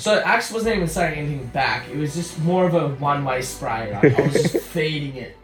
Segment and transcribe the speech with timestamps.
[0.00, 1.86] So Axe wasn't even saying anything back.
[1.90, 3.92] It was just more of a one-way spray.
[3.92, 5.36] Like, I was just feeding it.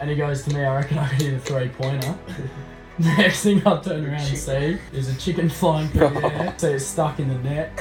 [0.00, 2.18] And he goes to me, I reckon I could hit a three pointer.
[2.98, 6.70] Next thing I turn around and see is a chicken flying through the air, so
[6.70, 7.78] it's stuck in the net.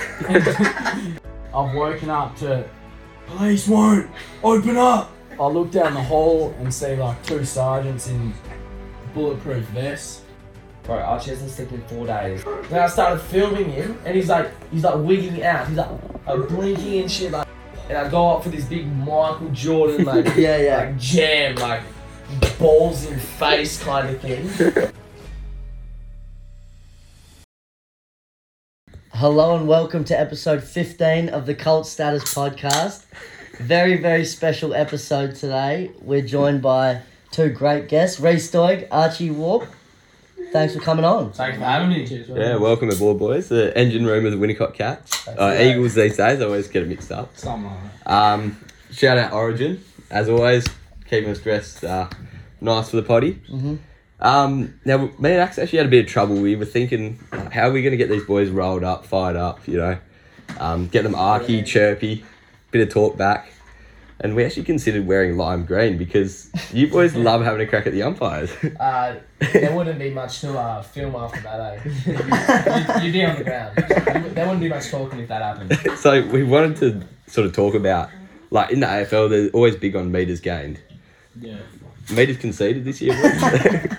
[1.53, 2.69] I've woken up to
[3.25, 4.09] police won't
[4.43, 5.11] open up.
[5.39, 8.31] I look down the hall and see like two sergeants in
[9.15, 10.21] bulletproof vests.
[10.83, 12.43] Bro, Archie hasn't slept in four days.
[12.69, 15.67] Then I started filming him, and he's like, he's like wigging out.
[15.67, 15.89] He's like,
[16.27, 17.31] like blinking and shit.
[17.31, 17.47] Like,
[17.87, 20.77] and I go up for this big Michael Jordan like, Yeah, yeah.
[20.85, 21.81] like jam, like
[22.57, 24.91] balls in face kind of thing.
[29.13, 33.05] Hello and welcome to episode 15 of the Cult Status Podcast.
[33.59, 35.91] Very, very special episode today.
[36.01, 39.67] We're joined by two great guests, Reese Doig, Archie Warp.
[40.51, 41.31] Thanks for coming on.
[41.31, 42.05] Thanks for having me.
[42.05, 43.47] Cheers, Yeah, welcome aboard, boys.
[43.47, 45.27] The engine room of the Winnicott Cats.
[45.27, 47.35] Uh, Eagles these days, I always get it mixed up.
[47.37, 47.71] Something.
[48.05, 48.57] Um,
[48.91, 50.65] shout out Origin, as always,
[51.09, 52.09] keeping us dressed uh,
[52.59, 53.41] nice for the potty.
[53.49, 53.79] Mhm.
[54.19, 56.35] Um, now, me and Axe actually had a bit of trouble.
[56.35, 59.37] We were thinking, uh, how are we going to get these boys rolled up, fired
[59.37, 59.97] up, you know,
[60.59, 62.23] um, get them arky, chirpy,
[62.71, 63.51] bit of talk back.
[64.23, 67.93] And we actually considered wearing lime green because you boys love having a crack at
[67.93, 68.51] the umpires.
[68.79, 72.95] Uh, there wouldn't be much to uh, film after that, eh?
[72.95, 73.75] You'd, you'd be on the ground.
[73.77, 75.97] There wouldn't be much talking if that happened.
[75.97, 78.09] so we wanted to sort of talk about,
[78.51, 80.79] like in the AFL, they're always big on meters gained.
[81.39, 81.57] Yeah.
[82.11, 83.97] Meters conceded this year.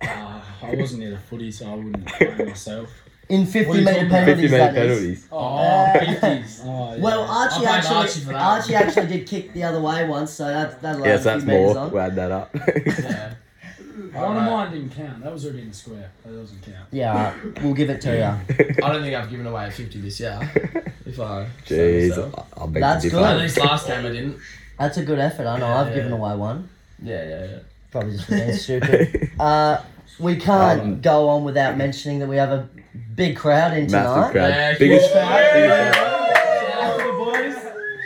[0.00, 2.90] Uh, I wasn't in a footy, so I wouldn't blame myself.
[3.28, 4.98] In 50 are you metre talking penalties, 50 that metre is.
[4.98, 5.28] penalties.
[5.30, 6.60] Oh, 50s.
[6.64, 7.02] Oh, yeah.
[7.02, 8.42] Well, Archie I blame actually, Archie for that.
[8.42, 11.44] Archie actually did kick the other way once, so that, that allowed Yes, a that's
[11.44, 11.78] few more.
[11.78, 11.90] on.
[11.90, 12.54] We'll add that up.
[12.86, 13.34] Yeah.
[14.12, 15.22] One of mine didn't count.
[15.22, 16.10] That was already in the square.
[16.24, 16.86] That doesn't count.
[16.92, 18.64] Yeah, alright, we'll give it to you.
[18.84, 20.38] I don't think I've given away a 50 this year.
[21.04, 21.46] If I.
[21.66, 22.32] Jeez, So.
[22.36, 23.22] I- I'll beg That's good.
[23.22, 24.38] At least last game I didn't.
[24.78, 25.46] That's a good effort.
[25.46, 26.68] I know Yeah, I've yeah, given away one.
[27.02, 27.58] Yeah, yeah, yeah.
[27.90, 29.30] Probably just for being stupid.
[29.40, 29.82] Uh,
[30.18, 32.68] we can't Um, go on without mentioning that we have a
[33.14, 34.30] big crowd in tonight.
[34.32, 34.48] Crowd.
[34.50, 35.52] Yeah, biggest, huge crowd.
[35.54, 36.36] biggest crowd.
[36.36, 37.54] Shout out to the boys.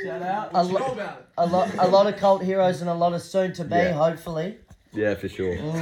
[0.05, 0.51] Shout out.
[0.55, 1.01] A, lo-
[1.39, 3.77] a lot, a lot of cult heroes and a lot of soon to be.
[3.77, 3.93] Yeah.
[3.93, 4.57] Hopefully,
[4.93, 5.57] Yeah, for sure.
[5.57, 5.79] Mm.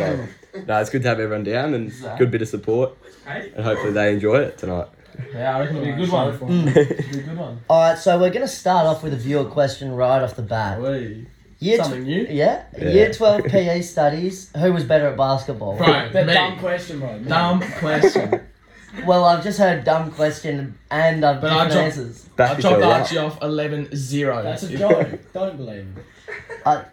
[0.52, 2.96] So, no, it's good to have everyone down and good bit of support.
[3.26, 4.86] And hopefully they enjoy it tonight.
[5.34, 6.34] Yeah, I reckon it'll be a good one.
[6.34, 6.74] It'll Mm.
[7.12, 7.60] be a good one.
[7.68, 7.98] all right.
[7.98, 10.80] So we're gonna start off with a viewer question right off the bat.
[10.80, 11.26] Wait.
[11.58, 12.26] Year tw- Something new?
[12.30, 12.88] yeah, Yeah.
[12.88, 14.50] year twelve PE studies.
[14.56, 15.76] Who was better at basketball?
[15.76, 16.32] Bro, That me.
[16.32, 17.18] dumb question, bro.
[17.18, 18.40] Dumb question.
[19.06, 22.26] Well, I've just heard dumb question and I've But I different dropped- answers.
[22.38, 22.84] I yourself chopped.
[22.84, 24.42] Archie off 11 0.
[24.42, 25.32] That's a joke.
[25.32, 25.96] Don't believe him.
[26.66, 26.84] I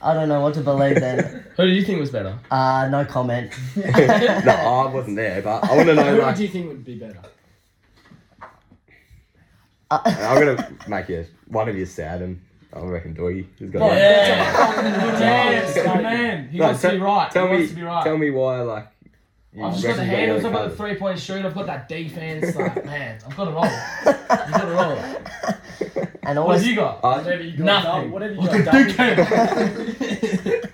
[0.00, 1.44] I don't know what to believe then.
[1.56, 2.38] Who do you think was better?
[2.50, 3.50] Uh, no comment.
[3.76, 6.84] no, I wasn't there, but I want to know, Who like, do you think would
[6.84, 7.20] be better?
[9.90, 12.40] I'm going to make you, one of you sad, and
[12.72, 15.18] I reckon Doggy has got Yeah.
[15.20, 16.48] Yes, good man.
[16.48, 17.30] He No, wants to te- be right.
[17.30, 18.04] Tell he me, wants to be right.
[18.04, 18.90] tell me why, like, you
[19.62, 22.54] I've just got the handles, I've got the three point shoot, I've got that defense.
[22.56, 23.64] Like, man, I've got it all.
[24.30, 24.98] I've got it all.
[26.26, 27.04] And What always have you got?
[27.04, 27.90] I- Whatever you got Nothing.
[27.90, 30.60] done, whatever you got done.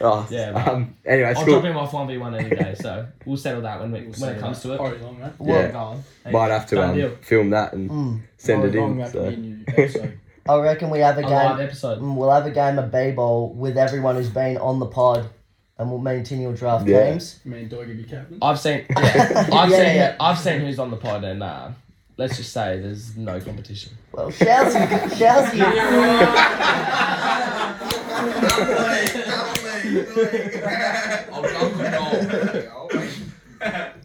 [0.00, 0.68] Oh, Yeah, man.
[0.68, 3.90] um, anyway, I'll school, drop him off 1v1 any day, so we'll settle that when,
[3.90, 4.80] we, We'll when it comes to it.
[4.80, 5.32] Already long, right?
[5.38, 5.70] Well, Yeah.
[5.72, 6.02] go.
[6.24, 7.16] Hey, might have to done um, deal.
[7.22, 8.20] film that and Mm.
[8.36, 9.00] send it Already long in.
[9.00, 9.24] after So.
[9.30, 10.18] me and you episode.
[10.48, 11.66] I reckon we have a A live game.
[11.66, 12.00] episode.
[12.00, 15.30] mm, We'll have a game of b-ball with everyone who's been on the pod,
[15.78, 17.10] and we'll mean will draft Yeah.
[17.12, 17.40] teams.
[17.44, 18.38] Me and Doggy be captain.
[18.42, 20.16] I've seen, yeah, I've Yeah, seen, yeah.
[20.20, 21.68] I've seen who's on the pod, and uh,
[22.16, 23.92] let's just say there's no competition.
[24.12, 25.58] Well, Chelsea, Chelsea.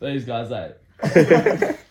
[0.01, 1.73] These guys, eh?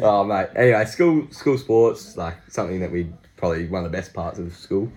[0.00, 0.48] Oh mate.
[0.56, 4.54] Anyway, school school sports like something that we probably one of the best parts of
[4.56, 4.90] school.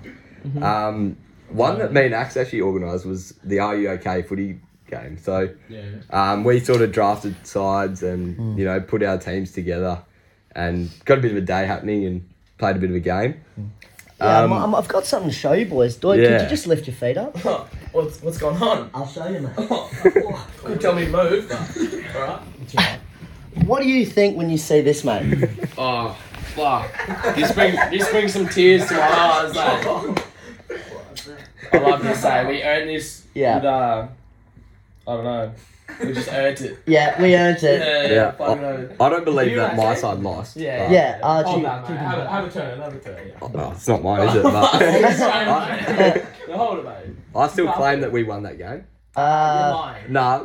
[0.46, 0.64] Mm-hmm.
[0.64, 1.18] Um,
[1.50, 4.60] one that me and Axe actually organised was the Are You OK footy
[4.90, 5.18] game.
[5.18, 5.82] So Yeah.
[6.12, 8.58] um, we sort of drafted sides and Hmm.
[8.58, 10.00] you know put our teams together
[10.56, 12.28] and got a bit of a day happening and
[12.58, 13.36] played a bit of a game.
[14.20, 15.96] Yeah, I'm, Um, I'm, I've got something to show you, boys.
[15.96, 16.42] Do could Yeah.
[16.44, 17.38] you just lift your feet up?
[17.92, 18.90] what's what's going on?
[18.94, 19.56] I'll show you, mate.
[20.64, 21.48] Could tell me to move.
[21.48, 23.00] but- Alright.
[23.66, 25.50] What do you think when you see this, mate?
[25.78, 26.18] Oh,
[26.56, 26.92] fuck.
[27.36, 29.56] This brings this brings some tears to my eyes.
[29.56, 30.27] Like.
[31.74, 33.24] I love to say we earned this.
[33.34, 33.56] Yeah.
[33.56, 34.08] With, uh,
[35.08, 35.52] I don't know.
[36.02, 36.80] We just earned it.
[36.86, 37.80] yeah, we earned it.
[38.10, 38.14] Yeah.
[38.14, 39.02] Yeah, fucking oath.
[39.02, 39.98] I don't believe You that like my it?
[40.00, 40.58] side lost.
[40.58, 40.84] Yeah.
[40.86, 41.50] but- Yeah, Archie.
[41.52, 41.98] Hold that, mate.
[41.98, 42.80] Have, a, have a turn.
[42.82, 43.28] Have a turn.
[43.28, 43.34] Yeah.
[43.42, 44.44] Oh, no, it's not mine, is it?
[44.44, 45.46] But Sorry,
[45.98, 46.26] mate.
[46.56, 47.16] Hold it, mate.
[47.36, 48.84] I still claim that we won that game.
[49.16, 50.14] Uh, You're lying.
[50.14, 50.44] Nah,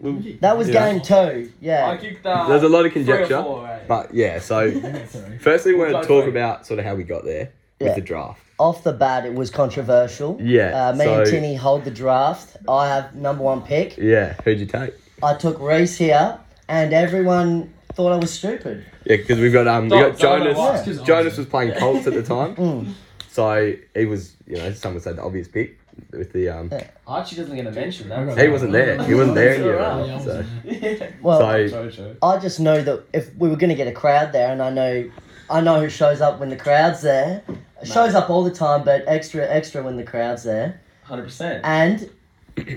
[0.00, 0.90] we- That was Yeah.
[0.92, 1.14] game two.
[1.14, 1.96] I Yeah.
[1.96, 2.26] kicked.
[2.26, 3.80] Uh, There's a lot of three or conjecture, four, eh?
[3.86, 4.40] but yeah.
[4.40, 4.68] So
[5.06, 5.38] Sorry.
[5.38, 6.30] firstly, we want Go to for talk it.
[6.30, 7.88] about sort of how we got there Yeah.
[7.88, 8.40] with the draft.
[8.58, 10.38] Off the bat, it was controversial.
[10.40, 12.56] Yeah, Uh, me and Tinny hold the draft.
[12.68, 13.96] I have number one pick.
[13.96, 14.94] Yeah, who'd you take?
[15.22, 16.38] I took Reese here,
[16.68, 18.84] and everyone thought I was stupid.
[19.04, 20.56] Yeah, because we've got um, we got Jonas.
[20.56, 20.76] why.
[20.76, 22.92] It's 'cause I Jonas was- was playing Colts at the time, Mm.
[23.30, 25.78] so he was, you know, some would say the obvious pick
[26.12, 26.70] with the um.
[27.06, 28.08] Archie doesn't get a mention.
[28.10, 28.38] That.
[28.38, 29.02] He wasn't there.
[29.02, 30.06] He wasn't there in the Alright.
[30.08, 30.18] Yeah, I.
[30.20, 31.12] So, wasn't there.
[31.22, 32.16] Well, so True, true.
[32.22, 34.70] I just know that if we were going to get a crowd there, and I
[34.70, 35.10] know,
[35.50, 37.42] I know who shows up when the crowd's there.
[37.84, 40.80] Shows up all the time, but extra, extra when the crowd's there.
[41.04, 41.60] Hundred percent.
[41.64, 42.10] And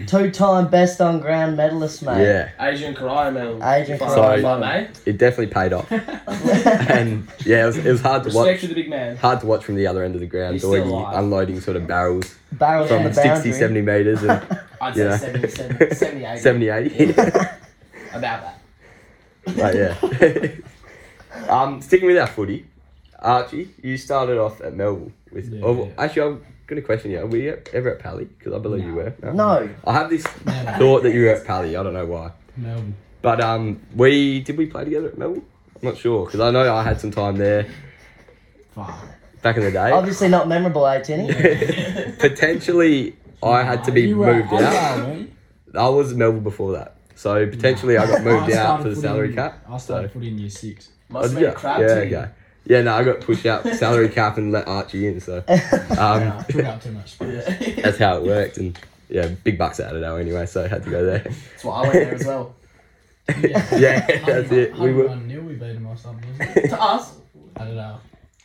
[0.07, 2.22] two-time best on ground medalist, mate.
[2.24, 3.62] yeah, Asian Karaya medal.
[3.63, 4.81] Adrian Fine, Karaya fine, medal.
[4.88, 5.02] mate.
[5.06, 8.62] it definitely paid off, and yeah, it was, it was hard to Respect watch.
[8.62, 9.18] to the big man.
[9.18, 11.18] Hard to watch from the other end of the ground, He's still Doggy alive.
[11.18, 13.51] unloading sort of barrels Barrels from on the 60, boundary.
[13.54, 14.31] 70 metres and
[14.81, 15.18] I'd Yeah.
[15.18, 16.40] say 70, 70, 70, 80.
[16.42, 17.12] 70, 80.
[18.13, 18.60] About that.
[19.46, 21.50] But yeah.
[21.50, 22.66] um, sticking with our footy,
[23.25, 25.51] Archie, you started off at Melville with.
[25.51, 25.92] Yeah, oh, yeah.
[26.04, 27.25] Actually, I'm going to question you.
[27.25, 28.25] Were you ever at Pally?
[28.25, 29.13] Because I believe you were.
[29.33, 29.68] No.
[29.86, 30.72] I have this No, no.
[30.77, 31.75] thought that you were at Pally.
[31.75, 32.31] I don't know why.
[32.56, 32.95] Melbourne.
[33.22, 35.44] But um, we did we play together at Melville?
[35.75, 37.68] I'm not sure because I know I had some time there
[38.75, 38.95] Fuck.
[39.42, 39.92] back in the day.
[39.92, 41.33] Obviously not memorable, eh, Tinny?
[42.19, 44.98] Potentially, I had to be You moved at out.
[45.00, 45.36] Melbourne.
[45.74, 48.95] I was at Melville before that, so potentially I got moved I out for the
[48.95, 49.66] salary in- cap.
[49.68, 50.89] I started footy in year six.
[51.10, 51.54] Must Oh, have been a ya?
[51.57, 52.13] crap yeah, team.
[52.13, 52.31] okay.
[52.68, 55.44] Yeah, no, I got pushed out salary cap and let Archie in, so
[55.92, 57.76] Nah, um, took up too much space.
[57.84, 58.58] That's how it worked.
[58.58, 58.78] And
[59.10, 61.20] yeah, big bucks out of that anyway, so I had to go there.
[61.20, 62.56] That's why I went there as well.
[63.42, 64.76] Yeah, Yeah, that's it.
[64.78, 66.38] We were- 101 nil, we beat them or something.
[66.38, 67.16] to us,
[67.56, 67.98] I don't know.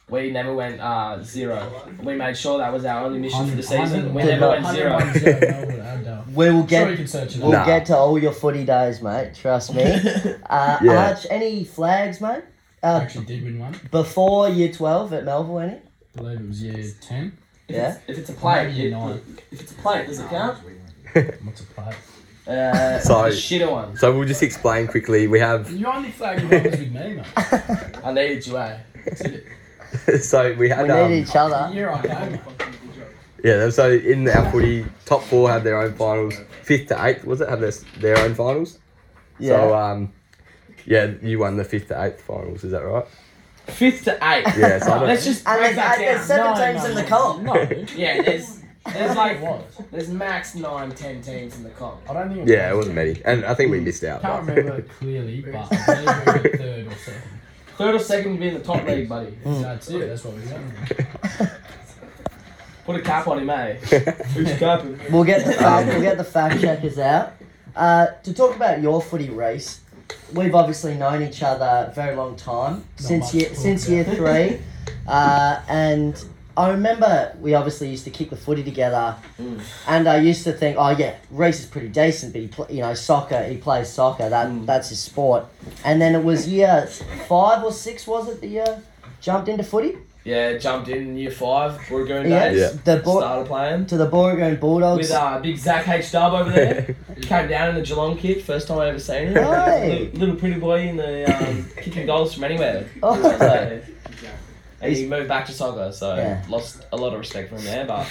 [0.09, 1.83] we never went uh, zero.
[2.03, 4.15] We made sure that was our only mission for the season.
[4.15, 4.93] We 101 never went zero.
[4.95, 6.25] 101 zero, Melbourne, I don't know.
[6.35, 7.53] We will Sure, you get can search it we'll.
[7.53, 7.65] Nah.
[7.67, 9.35] get to all your footy days, mate.
[9.35, 9.83] Trust me.
[9.83, 11.09] Uh, Yeah.
[11.11, 12.43] Arch, any flags, mate?
[12.83, 13.75] I Uh, actually did win one.
[13.91, 15.73] before year twelve at Melville, any?
[15.75, 15.79] I
[16.19, 17.33] believe it was year 10.
[17.69, 17.89] If Yeah.
[17.91, 19.21] it's, if it's a plate, Maybe it, nine.
[19.53, 20.59] if it's a plate, does it count?
[21.45, 21.95] What's a plate?
[22.49, 23.31] Uh, Sorry.
[23.31, 23.97] the shitter one.
[23.97, 25.29] So we'll just explain quickly.
[25.29, 27.23] We have You only flagged one was with me, mate.
[28.05, 28.79] I needed you, eh?
[30.21, 31.73] so we had We um, need each other.
[31.75, 32.41] year I came, mate.
[33.45, 33.71] yeah.
[33.71, 36.35] So in our footy, top four had their own finals.
[36.63, 37.49] Fifth to eighth was it?
[37.49, 38.79] Had their their own finals.
[39.39, 39.51] Yeah.
[39.57, 40.13] So um,
[40.87, 42.65] yeah, you won the fifth to eighth finals.
[42.65, 43.05] Is that right?
[43.67, 44.57] Fifth to eighth.
[44.59, 44.79] Yeah.
[44.81, 46.57] So I don't, Let's just And break there's, that and there's down.
[46.57, 47.09] seven No, teams no, in the no.
[47.09, 47.43] comp.
[47.43, 47.95] No.
[47.97, 48.61] Yeah, there's
[48.93, 49.63] there's like was.
[49.93, 52.01] there's max nine, ten teams in the comp.
[52.09, 52.51] I don't think it was.
[52.51, 54.23] yeah, it wasn't many, and I think we missed out.
[54.23, 57.23] Can't but- remember clearly, but I believe we were third or second.
[57.77, 59.39] Third or second to be in the top league, buddy.
[59.45, 60.09] That's it.
[60.09, 61.51] That's what we got.
[62.87, 63.75] Put a cap on him, eh?
[63.75, 64.99] Who's capping?
[65.11, 67.33] We'll get the fact, we'll get the fact checkers out.
[67.77, 69.80] Uh, to talk about your footy race,
[70.33, 74.59] we've obviously known each other a very long time since year talk since year three,
[75.09, 76.15] uh, and
[76.57, 79.61] I remember we obviously used to kick the footy together, Mm.
[79.87, 82.93] and I used to think, oh yeah, Reese is pretty decent, but he you know
[82.95, 84.67] soccer, he plays soccer, that Mm.
[84.67, 85.47] that's his sport.
[85.85, 86.87] And then it was year
[87.29, 88.83] five or six, was it the year
[89.21, 89.97] jumped into footy?
[90.23, 92.61] Yeah, jumped in year five, Booragoon Yeah, days.
[92.61, 92.69] Yeah.
[92.97, 93.87] the Bo- Started playing.
[93.87, 94.99] to the Beauregard Bulldogs.
[95.09, 96.95] With uh, big Zach H Dub over there.
[97.23, 99.35] Came down in the Geelong kit, first time I ever seen him.
[99.35, 99.99] Hey.
[100.13, 102.87] Little, little pretty boy in the um, kicking goals from anywhere.
[103.03, 103.21] Oh.
[103.39, 103.81] So,
[104.83, 106.43] and he moved back to soccer, so Yeah.
[106.49, 108.07] lost a lot of respect from him there, but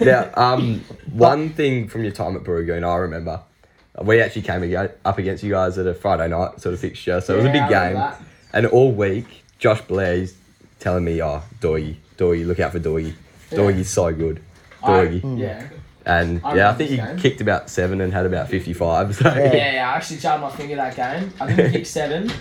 [0.00, 0.80] now, um,
[1.12, 3.40] one thing from your time at Booragoon, I remember,
[4.02, 7.34] we actually came up against you guys at a Friday night sort of fixture, so
[7.34, 8.02] it was a big game.
[8.52, 10.34] And all week, Josh Blair's
[10.80, 13.14] telling me, "Oh, Doigi, Doigi, look out for Doigi.
[13.50, 14.42] Doigi's so good,
[14.82, 15.68] Doigi." I, yeah.
[16.06, 17.18] And I yeah, I think he game.
[17.18, 19.14] kicked about seven and had about fifty-five.
[19.16, 19.52] So Yeah.
[19.52, 21.32] Yeah, yeah, I actually jarred my finger that game.
[21.38, 22.32] I didn't kick seven,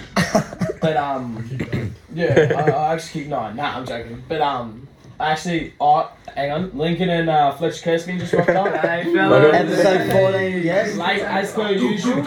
[0.81, 3.57] but um, yeah, I, I actually kicked nine.
[3.57, 4.23] Nah, I'm joking.
[4.29, 4.87] But um,
[5.19, 8.71] actually, oh, hang on, Lincoln and uh, Fletcher Kerskine just rocked on.
[8.73, 9.53] Hey, fellas.
[9.53, 10.97] Episode 14, yes.
[10.97, 12.23] Late as per usual.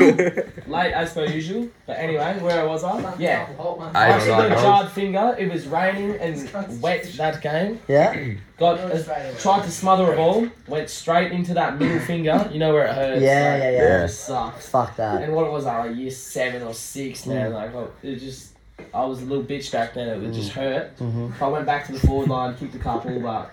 [0.66, 1.68] Late as per usual.
[1.87, 3.16] But anyway, where was I?
[3.18, 3.49] Yeah.
[3.94, 5.37] I actually got a jarred finger.
[5.38, 7.80] It was raining and wet that game.
[7.88, 8.34] Yeah.
[8.58, 10.46] Got a, tried to smother a ball.
[10.68, 12.49] Went straight into that middle finger.
[12.52, 13.20] You know where it hurts.
[13.20, 13.82] Yeah, like, yeah, yeah.
[13.82, 14.04] Yeah.
[14.04, 14.68] It sucks.
[14.68, 15.22] Fuck that.
[15.22, 17.49] And what was I like year seven or six now?
[17.49, 18.51] Like well, it just
[18.95, 20.09] I was a little bitch back then.
[20.09, 20.97] It would just hurt.
[20.99, 21.41] Mhm.
[21.41, 23.53] I went back to the forward line, kicked a couple, but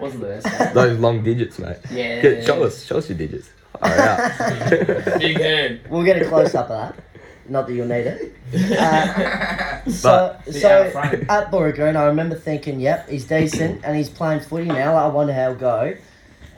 [0.00, 0.74] wasn't the best.
[0.74, 1.76] those long digits, mate.
[1.90, 2.20] Yeah.
[2.22, 3.50] Get, show us, show us your digits.
[3.82, 4.68] All right.
[5.18, 5.80] Big hand.
[5.88, 7.04] We'll get a close up of that.
[7.48, 8.34] Not that you'll need it.
[8.78, 11.26] Uh, so, But- so Yeah, frame.
[11.30, 14.94] at Beauregard, I remember thinking, yep, he's decent and he's playing footy now.
[14.96, 15.94] I wonder how he'll go.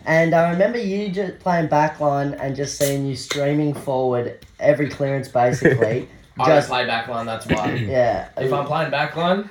[0.07, 5.29] And I remember you just playing backline and just seeing you streaming forward every clearance
[5.29, 6.09] basically.
[6.41, 7.73] I don't just play backline, that's why.
[7.75, 8.29] yeah.
[8.37, 9.49] if I'm playing backline,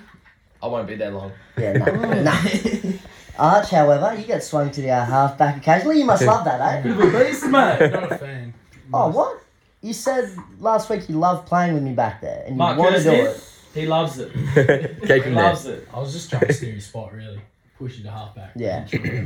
[0.62, 1.32] I won't be there long.
[1.58, 2.94] Yeah, no, no.
[3.40, 6.00] Arch, however, you get swung to the uh, half back occasionally.
[6.00, 6.82] You must love that, eh?
[6.82, 7.92] Bit of a beast, mate.
[7.92, 8.54] Not a fan.
[8.94, 9.42] Oh, what?
[9.82, 12.98] You said last week you loved playing with me back there and you Mark want
[12.98, 13.82] to do Kirsty, it.
[13.82, 14.34] he loves it.
[14.34, 14.44] Keep
[15.08, 15.44] He him there.
[15.44, 15.88] loves it.
[15.94, 17.40] I was just trying to steer his spot, really.
[17.80, 18.52] Push you to halfback.
[18.56, 18.86] Yeah.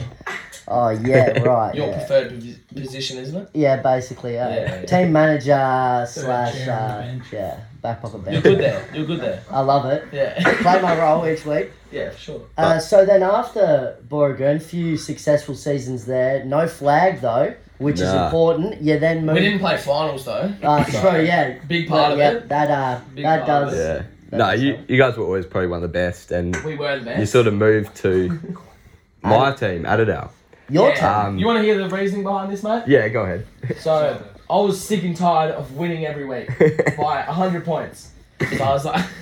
[0.65, 1.75] Oh, yeah, right.
[1.75, 1.97] Your yeah.
[1.97, 3.49] preferred posi- position, isn't it?
[3.53, 4.85] Yeah, basically, uh, Yeah, yeah.
[4.85, 8.33] team manager slash chair on the uh, yeah, back pocket bench.
[8.45, 8.89] You're good there.
[8.93, 9.43] You're good there.
[9.51, 10.07] I love it.
[10.13, 10.41] Yeah.
[10.61, 11.71] Play my role each week.
[11.91, 12.41] yeah, for sure.
[12.57, 16.45] Uh, so then after Booragoon, few successful seasons there.
[16.45, 18.81] No flag though, which is important.
[18.81, 19.35] You then move.
[19.35, 20.49] We didn't play finals though.
[20.63, 21.59] Uh, So, true, yeah.
[21.67, 22.47] Big part of yeah, it.
[22.47, 24.05] That uh, Big that part of does.
[24.33, 24.37] It.
[24.37, 24.45] Yeah.
[24.45, 26.75] That No, does you, you guys were always probably one of the best, and We
[26.75, 27.19] were the best.
[27.19, 28.39] you sort of moved to
[29.23, 30.29] my team, Adidale.
[30.69, 30.95] Your Yeah.
[30.95, 31.25] time.
[31.27, 32.83] Um, you want to hear the reasoning behind this, mate?
[32.87, 33.45] Yeah, go ahead.
[33.79, 36.49] So I was sick and tired of winning every week
[36.97, 38.11] by hundred points.
[38.57, 39.05] So I was like,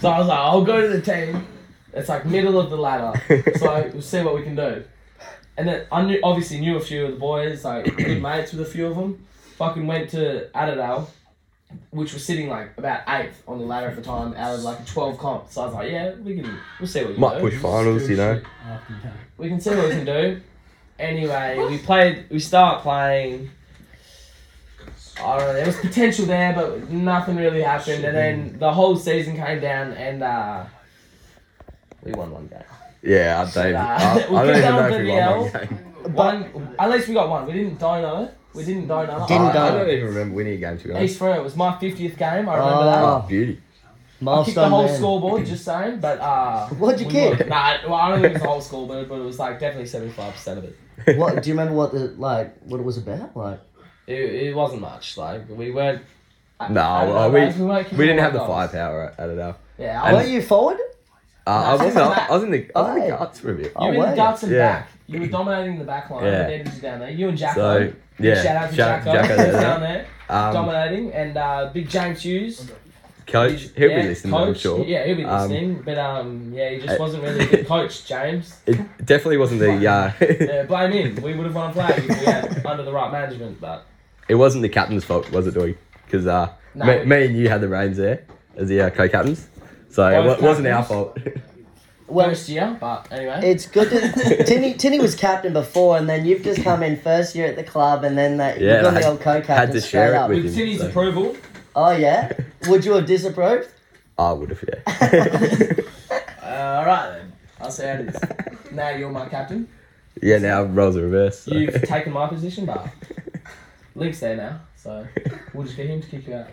[0.00, 1.46] so I was like, I'll go to the team.
[1.92, 3.20] It's like middle of the ladder.
[3.58, 4.84] So we'll see what we can do.
[5.56, 8.66] And then I knew, obviously knew a few of the boys, like good mates with
[8.66, 9.24] a few of them.
[9.56, 11.06] Fucking went to Adidale,
[11.90, 14.80] which was sitting like about eighth on the ladder at the time, out of like
[14.80, 15.50] a twelve comp.
[15.50, 17.40] So I was like, yeah, we can, we'll see what we can Might do.
[17.50, 18.40] push finals, you know.
[18.66, 19.12] After you came.
[19.38, 20.40] We can see what we can do.
[20.96, 22.26] Anyway, we played.
[22.30, 23.50] We start playing.
[25.20, 25.52] I don't know.
[25.54, 28.04] There was potential there, but nothing really happened.
[28.04, 30.64] And then the whole season came down, and uh,
[32.04, 32.62] we won one game.
[33.02, 33.80] Yeah, I don't, Nah.
[33.80, 35.40] I, I We'll don't get even down know to if we won L.
[35.42, 36.54] one game.
[36.54, 36.74] One.
[36.78, 37.46] At least we got one.
[37.46, 38.34] We didn't dono it.
[38.54, 39.28] We didn't dono it.
[39.28, 39.78] Didn't I, I dono.
[39.78, 41.10] don't even remember winning a game, to be honest.
[41.12, 42.48] East for it was my fiftieth game.
[42.48, 42.84] I remember Oh.
[42.84, 43.02] that.
[43.02, 43.52] Oh, beauty.
[43.52, 44.96] I kicked the Milestone whole man.
[44.96, 46.00] scoreboard, just saying.
[46.00, 47.38] But uh, What'd you we kick?
[47.40, 47.48] won.
[47.48, 49.86] Nah, well, I don't think it was the whole scoreboard, but it was like definitely
[49.88, 50.76] seventy five percent of it.
[51.18, 51.74] What do you remember?
[51.74, 52.56] What the like?
[52.62, 53.36] What it was about?
[53.36, 53.60] Like
[54.06, 55.16] It, it wasn't much.
[55.18, 56.02] Like we weren't.
[56.60, 58.46] I- No, I don't well, know, we- guys, weren't kicking We didn't have the of
[58.46, 58.56] goals.
[58.70, 59.56] firepower at Adidale.
[59.76, 60.78] Yeah, And- I were you forward?
[61.46, 61.96] Uh, I wasn't.
[62.06, 62.78] I was in the.
[62.78, 63.64] I was in the guts for a bit.
[63.66, 64.16] You Oh, were in were the you?
[64.16, 64.58] guts and Yeah.
[64.58, 64.88] back.
[65.06, 66.24] You were dominating the back line.
[66.24, 66.62] Yeah.
[66.62, 67.10] Was down there.
[67.10, 67.88] You and Jacko.
[67.90, 69.12] So yeah, shout out to shout- Jacko.
[69.12, 69.60] Jacko there.
[69.60, 72.70] down there Um, dominating, and uh, big James Hughes.
[73.26, 74.32] coach, he'll yeah, be listening.
[74.32, 74.84] Coach, I'm sure.
[74.84, 75.82] Yeah, he'll be Um, listening.
[75.84, 78.60] but um, yeah, he just wasn't really a good coach, James.
[78.66, 79.86] It definitely wasn't the.
[79.86, 81.22] Uh, Yeah, blame him.
[81.22, 83.84] We would have won a flag if we had under the right management, but
[84.28, 85.76] it wasn't the captain's fault, was it, Doig?
[86.06, 88.24] Because uh, No, me, me and you had the reins there
[88.56, 89.48] as the uh, co-captains,
[89.90, 91.18] so it wasn't our fault.
[92.14, 92.76] Well, first year.
[92.80, 94.74] But anyway, it's good to Tinny.
[94.74, 98.04] Tinny was captain before, and then you've just come in first year at the club,
[98.04, 100.28] and then that Yeah, you got the old co-captain had to straight share it up.
[100.30, 101.36] with with him, Tinny's so- approval.
[101.76, 102.32] Oh yeah,
[102.68, 103.68] would you have disapproved?
[104.16, 105.72] I would have, yeah.
[106.44, 107.32] Uh, all right then.
[107.60, 108.16] I'll see how it is.
[108.70, 109.66] Now you're my captain.
[110.22, 111.44] yeah, now roles are reversed.
[111.44, 111.54] so.
[111.54, 112.86] You've taken my position, but
[113.96, 115.04] Link's there now, so
[115.52, 116.46] we'll just get him to kick you out.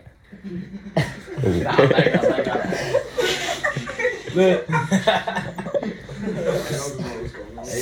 [1.45, 1.63] Ooh.
[1.63, 2.65] Nah, make up, make up.
[2.65, 3.77] Look.
[3.79, 3.80] you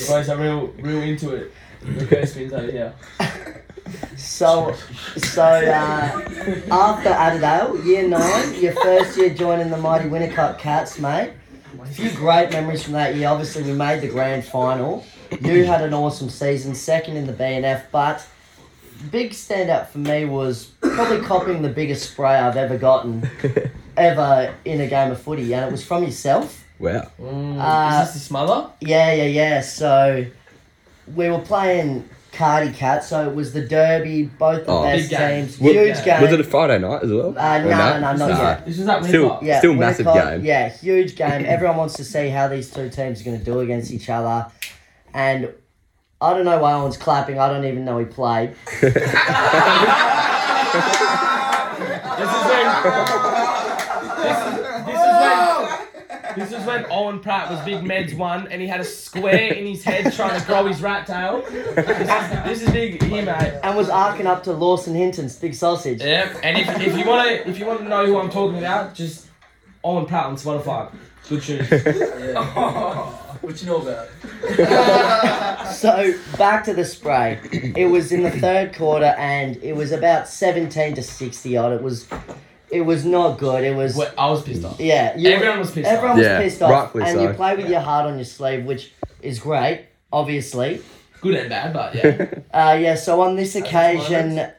[0.08, 1.51] guys are real, real into it.
[1.82, 2.94] The curse spins over here.
[4.18, 4.75] So,
[5.18, 6.22] so uh,
[6.72, 11.34] after Adidale, year nine, your first year joining the mighty Winnicott Cats, mate.
[11.79, 13.29] A few great memories from that year.
[13.29, 15.06] Obviously, we made the grand final.
[15.41, 18.25] You had an awesome season, second in the BNF, but
[19.12, 23.29] big standout for me was probably copying the biggest spray I've ever gotten
[24.00, 26.63] ever in a game of footy, and it was from yourself.
[26.79, 27.08] wow.
[27.22, 28.70] Mm, Uh, is this the smother?
[28.82, 29.62] Yeah, yeah, yeah.
[29.62, 30.25] So
[31.15, 34.84] we were playing Cardi Cat, so it was the Derby, both the Oh.
[34.84, 35.46] best Big game.
[35.48, 36.06] teams, huge game.
[36.06, 36.22] game.
[36.22, 37.34] Was it a Friday night as well?
[37.38, 38.41] Uh, Or no, no, no, not Nah.
[38.41, 38.65] yet.
[38.65, 40.46] This was at Still- yeah, Still massive Winnicott, game.
[40.46, 41.46] Yeah, huge game.
[41.56, 44.46] Everyone wants to see how these two teams are going to do against each other,
[45.13, 45.50] and
[46.22, 47.39] I don't know why everyone's clapping.
[47.39, 48.51] I don't even know he played.
[52.20, 52.65] This is when.
[54.20, 54.53] This is,
[54.86, 56.28] this is when.
[56.39, 59.65] This is when Owen Pratt was Big Med's one, and he had a square in
[59.65, 61.41] his head trying to grow his rat tail.
[61.41, 63.60] This is, this is big here, mate.
[63.62, 66.01] And was arcing up to Lawson Hinton's big sausage.
[66.01, 66.38] Yep.
[66.43, 68.96] And if, if you want to if you want to know who I'm talking about,
[68.96, 69.27] just
[69.84, 70.91] Owen Pratt on Spotify.
[71.27, 71.69] Good shoes.
[73.41, 74.10] What you know about?
[75.74, 77.39] So back to the spray.
[77.53, 81.72] It was in the third quarter, and it was about seventeen to sixty odd.
[81.72, 82.08] It was,
[82.72, 83.64] it was not good.
[83.64, 83.96] It was.
[83.96, 84.80] Well, I was pissed off.
[84.80, 86.18] Yeah, you, Everyone was pissed everyone off.
[86.18, 87.28] was Yeah, pissed off, rightfully and so.
[87.28, 90.82] you play with your heart on your sleeve, which is great, obviously.
[91.22, 92.40] Good and bad, but yeah.
[92.54, 94.50] Uh, yeah, so on this occasion,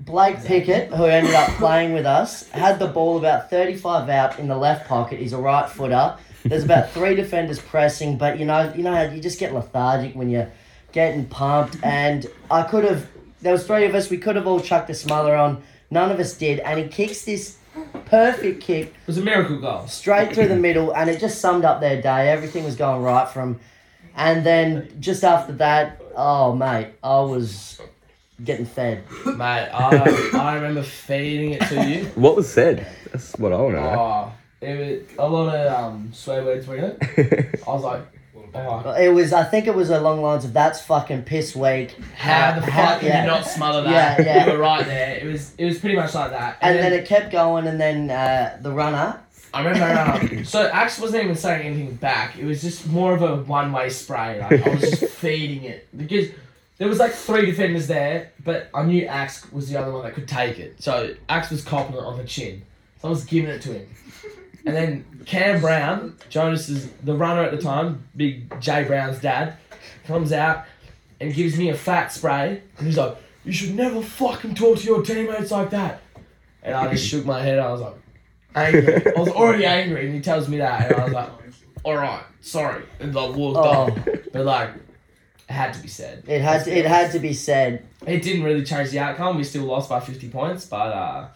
[0.00, 4.48] Blake Pickett, who ended up playing with us, had the ball about 35 out in
[4.48, 5.18] the left pocket.
[5.18, 6.16] He's a right footer.
[6.44, 10.14] There's about three defenders pressing, but you know, you know how you just get lethargic
[10.14, 10.50] when you're
[10.92, 13.06] getting pumped, and I could have.
[13.40, 14.10] There was three of us.
[14.10, 15.62] We could have all chucked a smother on.
[15.90, 17.57] None of us did, and he kicks this
[18.06, 19.86] perfect kick It was a miracle goal.
[19.86, 22.28] straight through the middle, and it just summed up their day.
[22.30, 23.60] Everything was going right for 'em.
[24.16, 27.80] And then just after that, oh mate, I was
[28.44, 29.02] getting fed.
[29.26, 32.04] Mate, I, I remember feeding it to you.
[32.14, 32.86] What was said?
[33.12, 33.88] That's what I want to know.
[33.98, 34.78] Oh, it
[35.08, 37.60] was a lot of um, swear words were in it.
[37.66, 38.02] I was like,
[38.54, 41.96] oh, It was, I think it was along the lines of "That's fucking piss week."
[42.16, 43.22] how the fuck did yeah.
[43.22, 44.18] you not smother that?
[44.20, 44.46] Yeah, yeah.
[44.46, 45.16] You were right there.
[45.16, 46.58] It was it was pretty much like that.
[46.60, 49.20] And then it kept going, and then uh, the runner.
[49.54, 52.36] I remember, um, so Axe wasn't even saying anything back.
[52.38, 54.40] It was just more of a one-way spray.
[54.40, 56.28] Like I was just feeding it because
[56.76, 60.14] there was like three defenders there, but I knew Axe was the other one that
[60.14, 60.82] could take it.
[60.82, 62.62] So Axe was copping it on the chin.
[63.00, 63.88] So I was giving it to him.
[64.68, 69.56] And then Cam Brown, Jonas is the runner at the time, big Jay Brown's dad,
[70.06, 70.64] comes out
[71.20, 74.84] and gives me a fat spray, and he's like, "You should never fucking talk to
[74.84, 76.00] your teammates like that."
[76.62, 77.58] And I just shook my head.
[77.58, 77.94] I was like,
[78.54, 79.06] angry.
[79.16, 81.30] I was already angry, and he tells me that, and I was like,
[81.84, 83.62] "All right, sorry," and like walked Oh.
[83.62, 83.98] off.
[84.32, 84.70] But like,
[85.48, 86.24] it had to be said.
[86.26, 87.84] It had to, it had to be said.
[88.06, 89.36] It didn't really change the outcome.
[89.36, 91.28] We still lost by fifty points, but uh,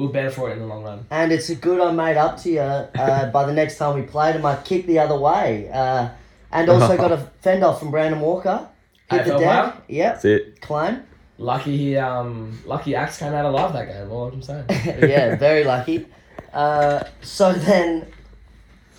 [0.00, 1.06] were better for it in the long run.
[1.10, 4.02] And it's a good I made up to you uh, by the next time we
[4.02, 4.44] played him.
[4.46, 5.70] I kicked the other way.
[5.72, 6.10] Uh,
[6.52, 8.68] and also got a fend off from Brandon Walker.
[9.10, 9.38] Hit the deck.
[9.38, 9.74] player?
[9.88, 10.12] Yep.
[10.14, 10.60] That's it.
[10.60, 11.02] Claim.
[11.38, 14.10] Lucky he, um, lucky Axe came out alive that game.
[14.10, 14.64] All I'm saying.
[14.68, 16.06] yeah, very lucky.
[16.52, 18.06] Uh, so then,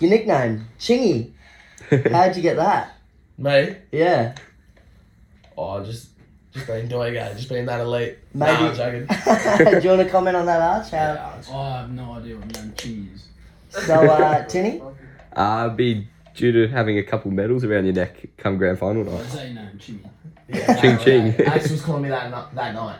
[0.00, 1.32] your nickname, Chingy.
[1.88, 2.96] How'd you get that?
[3.38, 4.34] Me, Yeah.
[5.56, 6.08] oh, just,
[6.52, 8.18] just being doing it, just being that elite.
[8.34, 9.06] Maybe- Nah, I'm joking.
[9.80, 10.90] Do you want to comment on that, Arch?
[10.90, 13.28] How, Yeah, Oh, I have no idea what name cheese.
[13.70, 14.82] So, uh, Tinny?
[15.34, 19.20] Uh, be due to having a couple medals around your neck come grand final night.
[19.24, 19.78] is that your name?
[19.78, 20.08] Chimmy.
[20.48, 21.46] yeah, Ching, that- ching.
[21.46, 22.98] Axe was calling me that ni- that night.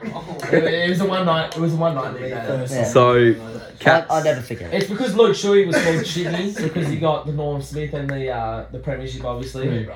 [0.53, 1.55] It, it was a one night.
[1.57, 2.31] It was a one night nickname.
[2.71, 2.85] Yeah.
[2.85, 4.11] So, I, Cats.
[4.11, 4.73] I never forget.
[4.73, 8.31] It's because Luke Shuey was called Chitney because he got the Norm Smith and the
[8.31, 9.87] uh, the premiership, obviously.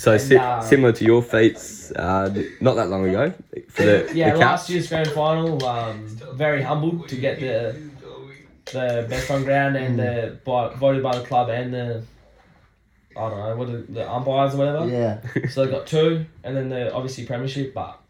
[0.00, 2.32] So And, si- uh, similar to your feats, uh,
[2.62, 3.34] not that long ago
[3.68, 7.76] for the, yeah, the last year's grand final, um, very humbled to get the
[8.72, 12.02] the best on ground and the by, voted by the club and the
[13.14, 14.86] I don't know what are the umpires or whatever.
[14.88, 15.20] Yeah.
[15.50, 18.00] So they got two, and then the obviously premiership, but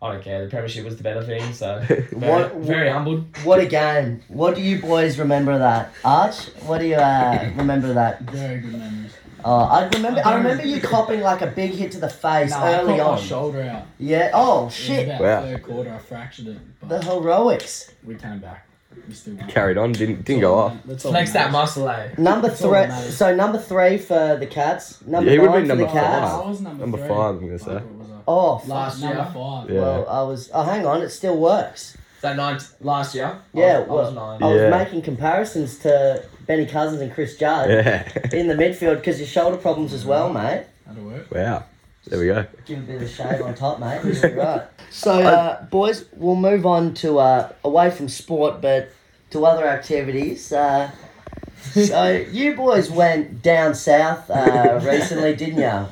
[0.00, 0.44] I don't care.
[0.44, 3.24] The premiership was the better thing, so very, What- very humbled.
[3.42, 4.22] What a game.
[4.28, 5.92] What do you boys remember that?
[6.04, 8.20] Arch, what do you uh, remember that?
[8.22, 9.14] Very good memories.
[9.44, 10.22] Oh, I remember.
[10.24, 13.06] I remember you copping like a big hit to the face Nah, I early cut
[13.06, 13.14] on.
[13.16, 13.82] my shoulder out.
[13.98, 14.30] Yeah.
[14.32, 15.08] Oh It was shit.
[15.08, 15.42] about Wow.
[15.42, 16.58] third quarter, I fractured it.
[16.80, 17.90] But The heroics.
[18.04, 18.66] we came back.
[19.08, 19.48] We still won.
[19.48, 20.72] Carried on, didn't didn't go off.
[20.86, 22.10] That's all Flex that muscle, eh?
[22.16, 22.88] Number three.
[23.10, 25.04] So number three for the Cats.
[25.06, 26.30] Number Yeah, he would've nine been number Cats.
[26.32, 26.40] five.
[26.44, 27.08] I was number, Number three.
[27.08, 27.64] five, I'm gonna say.
[27.74, 28.68] Fuck, was Oh, fuck.
[28.68, 29.68] Last number five.
[29.70, 29.80] Yeah.
[29.80, 30.50] Well, I was.
[30.54, 31.02] Oh, hang on.
[31.02, 31.94] It still works.
[32.16, 33.26] Is that nine last year?
[33.26, 34.42] I Yeah, was, I was well, nine.
[34.42, 34.70] I was Yeah.
[34.70, 38.08] making comparisons to Benny Cousins and Chris Judd Yeah.
[38.32, 40.64] in the midfield because your shoulder problems as well, mate.
[40.86, 41.30] That'll work.
[41.30, 41.64] wow.
[42.06, 42.44] There we go.
[42.66, 44.00] Give a bit of a shave on top, mate.
[44.04, 44.62] You'll be right.
[44.90, 48.90] So, uh, boys, we'll move on to uh, away from sport, but
[49.30, 50.52] to other activities.
[50.52, 50.90] Uh,
[51.72, 55.62] so, you boys went down south uh, recently, didn't you?
[55.62, 55.88] Yeah.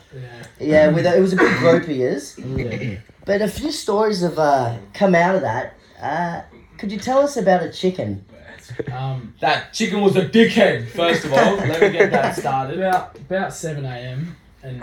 [0.61, 2.39] Yeah, with a, it was a big group of yous.
[2.39, 2.97] Yeah.
[3.25, 5.75] But a few stories have uh, come out of that.
[6.01, 6.43] Uh,
[6.79, 8.25] could you tell us about a chicken?
[8.93, 11.57] Um, That chicken was a dickhead, first of all.
[11.57, 12.79] Let me get that started.
[12.79, 14.37] about about seven a.m.
[14.63, 14.83] and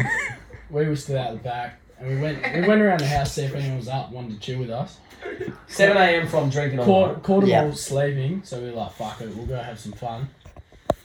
[0.70, 3.44] we were still out the back, and we went we went around the house see
[3.44, 4.98] if anyone was up, wanted to chill with us.
[5.68, 6.28] 7 a.m.
[6.28, 7.24] from drinking all Caught, night.
[7.24, 7.64] caught them Yeah.
[7.66, 10.30] all sleeping, so we were like, fuck it, we'll go have some fun.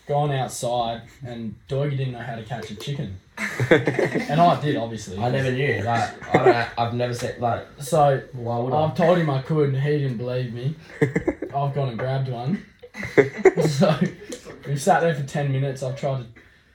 [0.07, 3.19] Gone outside, and Doggy didn't know how to catch a chicken.
[3.71, 5.19] And I did, obviously.
[5.19, 5.83] I never knew.
[5.83, 8.85] Like, I don't, I've never said, like, So why would I?
[8.85, 10.77] I've told him I could, and he didn't believe me.
[11.55, 12.65] I've gone and grabbed one.
[13.67, 13.99] so
[14.67, 15.83] we've sat there for 10 minutes.
[15.83, 16.27] I've tried to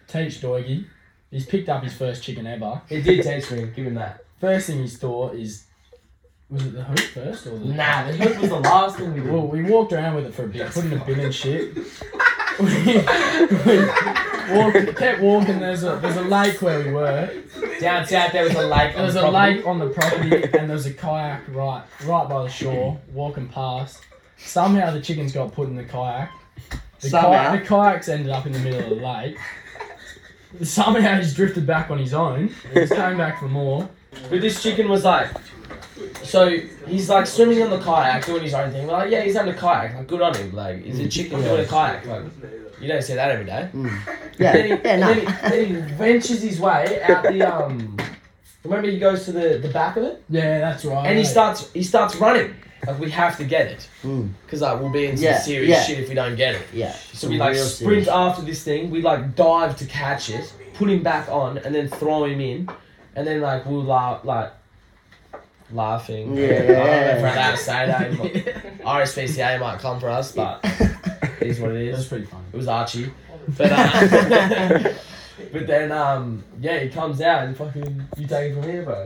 [0.08, 0.86] teach Doggy.
[1.32, 2.82] He's picked up his first chicken ever.
[2.90, 4.26] He did teach me, give him that.
[4.40, 5.66] First thing he's thought is,
[6.50, 7.66] was it the hook first or the?
[7.66, 9.32] Nah, the hook was the last thing we did.
[9.32, 11.78] Well, we walked around with it for a bit, put in a bin and shit.
[12.60, 12.98] We,
[13.66, 13.86] we
[14.56, 15.60] walked, kept walking.
[15.60, 17.30] There's a there's a lake where we were.
[17.80, 18.96] Down south, there was a lake.
[18.96, 22.44] There was a lake on the property, and there was a kayak right right by
[22.44, 23.00] the shore.
[23.14, 24.02] Walking past,
[24.38, 26.32] somehow the chickens got put in the kayak.
[27.00, 27.30] The, Somehow?
[27.30, 29.38] kayak, the kayaks ended up in the middle of the lake.
[30.64, 32.54] Somehow he's drifted back on his own.
[32.74, 33.88] He's coming back for more.
[34.30, 35.30] But this chicken was like,
[36.24, 36.50] so
[36.88, 38.88] he's like swimming on the kayak, doing his own thing.
[38.88, 39.96] We're like, yeah, he's on the kayak.
[39.96, 40.54] Like, good on him.
[40.54, 42.06] Like, he's a chicken doing a kayak.
[42.06, 42.24] Like,
[42.82, 43.70] you don't see that every day.
[44.40, 45.08] Yeah, then he, yeah, no.
[45.14, 47.98] then, he, then he ventures his way out the um
[48.64, 51.06] Remember, he goes to the, the back of it, Yeah, that's right.
[51.08, 52.56] and he starts he starts running.
[52.88, 54.30] Like we have to get it, Mm.
[54.46, 55.84] because like we'll be in some Yeah, serious yeah.
[55.84, 56.62] shit if we don't get it.
[56.74, 56.94] Yeah.
[57.12, 58.90] So we like sprint serious- after this thing.
[58.90, 62.70] We like dive to catch it, put him back on, and then throw him in,
[63.18, 64.54] and then like we'll laugh like
[65.72, 66.36] laughing.
[66.36, 67.22] Yeah, I don't know if yeah.
[67.22, 68.12] we're allowed to say that.
[68.80, 71.88] RSPCA might come for us, but it is what it is.
[71.88, 72.44] it That's pretty funny.
[72.54, 73.12] It was Archie,
[73.58, 74.94] but uh,
[75.54, 79.06] but then um yeah he comes out and fucking you take it from here, bro.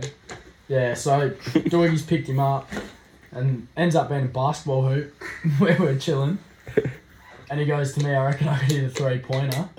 [0.67, 1.30] Yeah, so
[1.67, 2.69] Doggy's picked him up
[3.32, 5.13] and ends up being a basketball hoop
[5.60, 6.39] where we're chilling.
[7.49, 9.69] And he goes to me, I reckon I could hit a three pointer.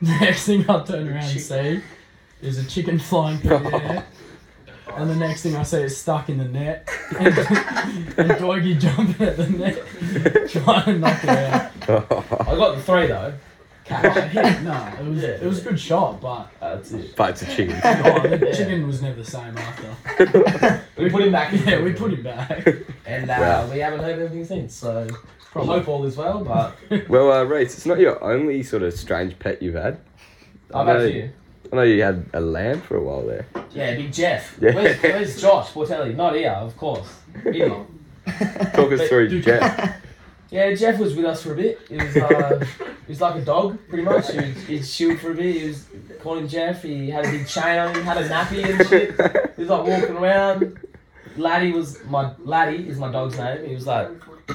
[0.00, 1.80] Next thing I turn around and see
[2.42, 4.06] is a chicken flying through the air.
[4.96, 6.88] And the next thing I see is stuck in the net.
[7.18, 7.36] And,
[8.18, 11.72] and Doggy jumping at the net, trying to knock it out.
[12.48, 13.32] I got the three though.
[13.34, 14.30] Oh, Catch.
[14.32, 17.14] hit, no, it was, it was a good shot, but That's it.
[17.14, 17.76] but it's a chicken.
[17.84, 20.82] oh, the chicken was never the same after.
[20.98, 21.62] We put him back in.
[21.68, 22.66] Yeah, we put him back.
[23.06, 23.70] And uh, Wow.
[23.72, 25.06] we haven't heard anything since, so
[25.54, 28.92] I hope all is well, but Well, uh, Reese, it's not your only sort of
[28.92, 30.00] strange pet you've had.
[30.74, 31.30] I I've know, had a few.
[31.72, 33.46] I know you had a lamb for a while there.
[33.72, 34.56] Yeah, Big Jeff.
[34.60, 34.74] Yeah.
[34.74, 36.14] Where's, where's Josh Portelli?
[36.14, 37.08] Not here, of course.
[37.44, 37.72] Idiot.
[38.26, 39.96] Talk us But- through Jeff.
[40.48, 41.80] Yeah, Jeff was with us for a bit.
[41.88, 44.30] He was, uh, he was like a dog, pretty much.
[44.30, 45.56] He was, he'd chilled for a bit.
[45.60, 45.84] He was
[46.22, 46.84] calling Jeff.
[46.84, 49.10] He had a big chain on him, had a nappy and shit.
[49.56, 50.78] He was like walking around.
[51.36, 53.66] Laddie was my Laddie is my dog's name.
[53.66, 54.08] He was like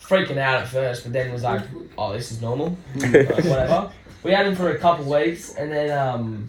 [0.00, 1.62] freaking out at first, but then was like,
[1.98, 3.90] "Oh, this is normal, like, whatever."
[4.22, 6.48] We had him for a couple weeks, and then um,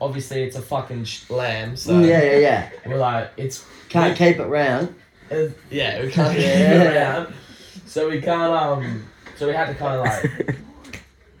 [0.00, 2.68] obviously it's a fucking sh- lamb, so Mm, yeah, yeah, yeah.
[2.86, 4.94] we're like, it's Can't keep it round.
[5.30, 7.34] uh, yeah, we can't get it around.
[7.86, 9.04] So we can't um
[9.36, 10.56] so we had to kinda like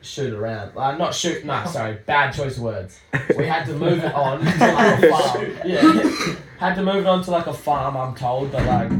[0.02, 0.74] shoot it around.
[0.74, 2.98] Like not shoot no, sorry, bad choice of words.
[3.36, 5.52] We had to move it on to like a farm.
[5.64, 6.34] Yeah.
[6.58, 8.90] Had to move it on to like a farm, I'm told, but like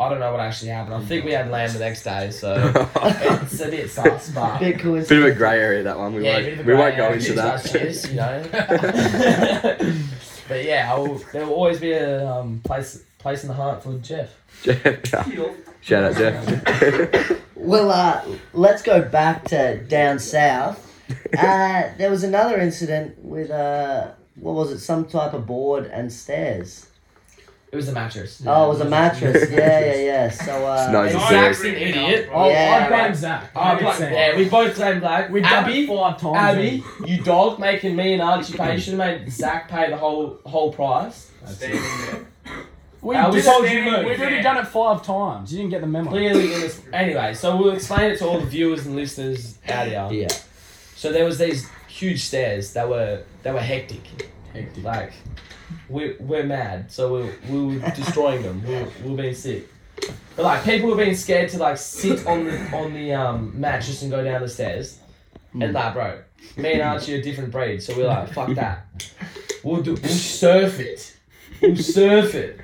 [0.00, 0.94] I don't know what actually happened.
[0.94, 4.82] I think we had land the next day, so it's a bit sus, but Bit.
[4.82, 6.14] Bit of a grey area that one.
[6.14, 7.64] We yeah, won't, bit of a we won't grey go into that.
[7.64, 8.44] cheers, you know.
[10.48, 13.82] but yeah, I will, there will always be a um, place place in the heart
[13.82, 14.30] for Jeff.
[14.62, 15.28] Jeff.
[15.88, 17.38] Shout out Jeff.
[17.56, 18.22] Well, uh,
[18.52, 20.84] let's go back to down south.
[21.38, 24.78] Uh, there was another incident with uh, what was it?
[24.80, 26.86] Some type of board and stairs.
[27.72, 28.42] It was a mattress.
[28.46, 29.50] Oh, it was a mattress.
[29.50, 30.30] Yeah, yeah, yeah.
[30.30, 31.96] So uh, No, And it's Zach's serious.
[31.96, 32.28] an idiot.
[32.30, 33.16] Oh, Yeah, I blame right.
[33.16, 33.50] Zach.
[33.56, 35.30] Oh, black, yeah, we both blame Zach.
[35.30, 36.36] We've Abby, five times.
[36.36, 38.78] Abby, you dog, making me and Archie pay.
[38.78, 41.30] Should have made Zach pay the whole whole price.
[43.00, 44.02] We, Uh, we did told it, you no.
[44.02, 45.52] We've already done it five times.
[45.52, 46.10] You didn't get the memo.
[46.10, 46.80] Clearly, in this.
[46.92, 50.08] Anyway, so we'll explain it to all the viewers and listeners out here.
[50.10, 50.28] yeah.
[50.96, 54.00] So there was these huge stairs that were that were hectic.
[54.52, 54.82] Hectic.
[54.82, 55.12] Like,
[55.88, 58.62] we we're mad, so we we were destroying them.
[58.66, 59.68] We were, we were being sick.
[60.34, 64.02] But like people were being scared to like sit on the on the um mattress
[64.02, 64.98] and go down the stairs.
[65.60, 66.20] And like, bro,
[66.56, 68.86] me and Archie are different breeds, so we're like, fuck that.
[69.64, 71.16] We'll do we'll surf it.
[71.62, 72.60] We'll surf it.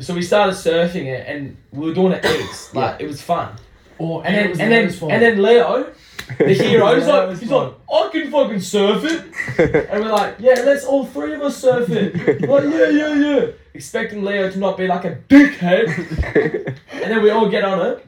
[0.00, 2.74] So we started surfing it and we were doing it eats.
[2.74, 3.56] Like it was fun.
[3.98, 5.92] Or, And it then was and then and then Leo,
[6.38, 9.86] the hero, he's like was he's like, I can fucking surf it.
[9.90, 12.14] And we're like, yeah, let's all three of us surf it.
[12.46, 13.46] like, yeah, yeah, yeah.
[13.72, 16.76] Expecting Leo to not be like a dickhead.
[16.92, 18.06] and then we all get on it.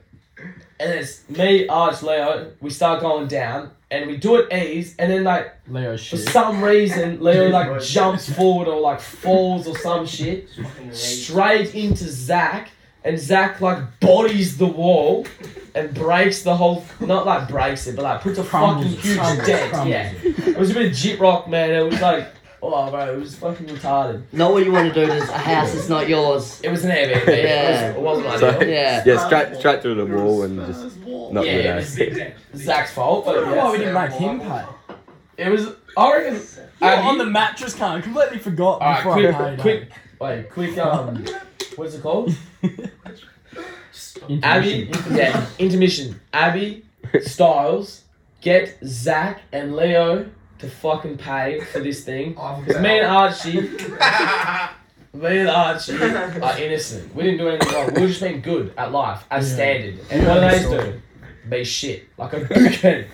[0.81, 2.53] And it's me, Arch, Leo.
[2.61, 4.95] We start going down, and we do it ease.
[4.99, 6.29] And then like Leo's for shit.
[6.31, 10.49] some reason, Leo like jumps forward or like falls or some shit
[10.93, 12.71] straight into Zach,
[13.05, 15.27] and Zach like bodies the wall
[15.75, 16.85] and breaks the whole.
[17.01, 19.71] Not like breaks it, but like puts a Crumbles fucking huge crumbles, dent.
[19.71, 20.49] crumbles Yeah, it.
[20.49, 21.71] it was a bit of Gyprock, man.
[21.71, 22.29] It was like,
[22.63, 24.23] oh, bro, it was fucking retarded.
[24.33, 26.61] Not what you want to do to a house that's not yours.
[26.63, 27.27] It was an Airbnb.
[27.27, 27.91] Yeah.
[27.91, 28.69] It, was, it wasn't So- ideal.
[28.69, 29.03] Yeah.
[29.07, 31.99] Yeah, straight straight through the wall and just not yeah, good.
[32.01, 32.31] it eh?
[32.53, 34.65] was Zach's fault, I but don't know why we didn't make him pay.
[35.37, 35.69] It was.
[35.97, 36.35] I reckon.
[36.81, 37.99] You're Abby- on the mattress card.
[37.99, 39.61] I completely forgot Alright, before quick, I paid.
[39.61, 39.91] quick,
[40.21, 40.79] wait, quick.
[40.79, 41.25] Um,
[41.77, 42.35] what's it called?
[44.29, 44.43] Intermission.
[44.45, 46.21] Abby, yeah, intermission.
[46.33, 46.85] Abby,
[47.21, 48.03] Styles,
[48.41, 52.31] get Zach and Leo to fucking pay for this thing.
[52.31, 53.61] Because me and Archie,
[55.15, 57.15] me and Archie are innocent.
[57.15, 57.95] We didn't do anything wrong.
[57.95, 59.55] We were just being good at life, as Yeah.
[59.57, 59.99] standard.
[60.11, 61.01] And what do they do?
[61.49, 62.09] Be shit.
[62.19, 63.07] Like a dickhead.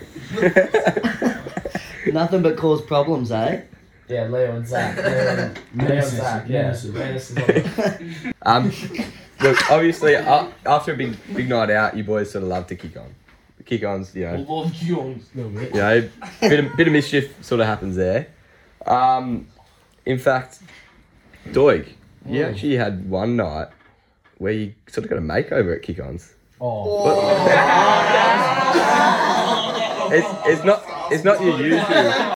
[2.13, 3.61] Nothing but cause problems, eh?
[4.07, 4.95] Yeah, Leo and Zach.
[4.97, 6.61] Leo and, Leo and Zach, yeah.
[6.63, 6.91] menaces.
[6.93, 8.71] Menaces on the- Um,
[9.41, 12.75] look, obviously, uh, after a big big night out, you boys sort of love to
[12.75, 13.13] kick on.
[13.65, 15.73] Kick ons, you know, Love you on- little bit.
[15.73, 16.09] you know,
[16.41, 18.27] bit of, bit of mischief sort of happens there.
[18.85, 19.47] Um,
[20.05, 20.59] in fact,
[21.47, 21.87] Doig,
[22.27, 22.49] you Mm.
[22.51, 23.69] actually had one night
[24.37, 26.33] where you sort of got a makeover at Kick-Ons.
[26.61, 27.11] Oh,
[30.11, 32.33] It's, it's not it's not your usual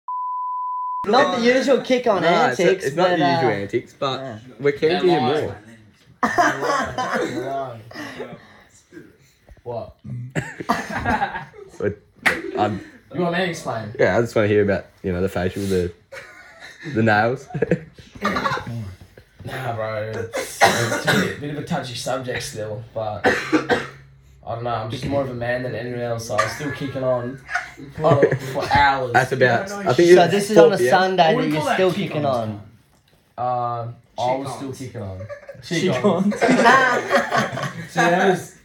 [1.07, 3.93] Not the usual kick on no, it's, antics, it's not but your usual uh, antics,
[3.93, 4.39] but yeah.
[4.59, 5.57] we're keen to hear more.
[9.65, 9.95] What?
[11.79, 11.97] But
[12.55, 12.79] um,
[13.13, 13.93] You want me to explain?
[13.99, 15.91] yeah, I just want to hear about you know the facial, the
[16.93, 17.47] the nails.
[19.45, 20.11] Nah, bro.
[20.15, 23.79] It's, it's a bit, bit of a touchy subject still, but I
[24.55, 24.71] don't know.
[24.71, 27.39] I'm just more of a man than anyone else, so I'm still kicking on
[27.95, 29.13] for, for hours.
[29.13, 29.71] That's about.
[29.71, 30.89] I think So this is on a p.m.
[30.89, 32.59] Sunday I that you're still kick kicking on.
[33.37, 33.87] on.
[33.87, 35.21] Uh, I was still kicking on.
[35.63, 36.39] Chick-ons.
[37.89, 38.57] So there was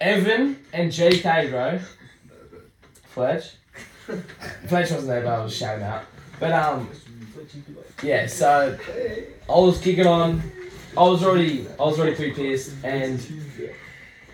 [0.00, 1.78] Evan and GK, bro.
[3.08, 3.54] Fletch.
[4.66, 6.04] Fletch wasn't there, but I was shouting out.
[6.38, 6.88] But um,
[8.02, 8.26] yeah.
[8.26, 8.78] So
[9.48, 10.42] I was kicking on.
[10.96, 13.20] I was already, I was already pretty pissed, and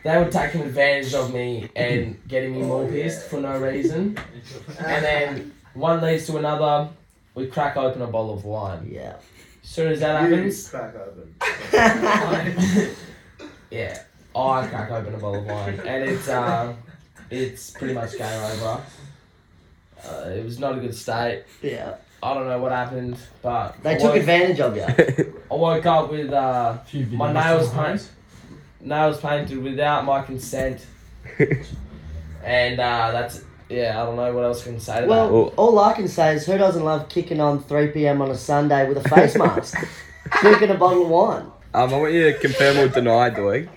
[0.03, 4.16] they were taking advantage of me and getting me more pissed for no reason.
[4.79, 6.88] And then one leads to another.
[7.35, 8.88] We crack open a bottle of wine.
[8.90, 9.16] Yeah.
[9.66, 11.35] As soon as that happens, Crack open.
[13.70, 13.98] yeah,
[14.35, 16.72] I crack open a bottle of wine, and it's uh,
[17.31, 18.81] it's pretty much game over.
[20.07, 21.42] Uh, it was not a good state.
[21.62, 21.96] Yeah.
[22.22, 24.85] I don't know what happened, but They I took woke, advantage of you.
[25.50, 28.07] I woke up with uh, Few my videos nails to painted,
[28.81, 30.87] nails painted without my consent,
[32.44, 34.00] and uh, that's yeah.
[34.00, 36.35] I don't know what else I can say to Well, Well- all I can say
[36.35, 38.22] is who doesn't love kicking on 3 p.m.
[38.22, 39.76] on a Sunday with a face mask?
[40.40, 41.46] Drinking a bottle of wine.
[41.74, 43.68] Um, I want you to confirm or deny, Doig.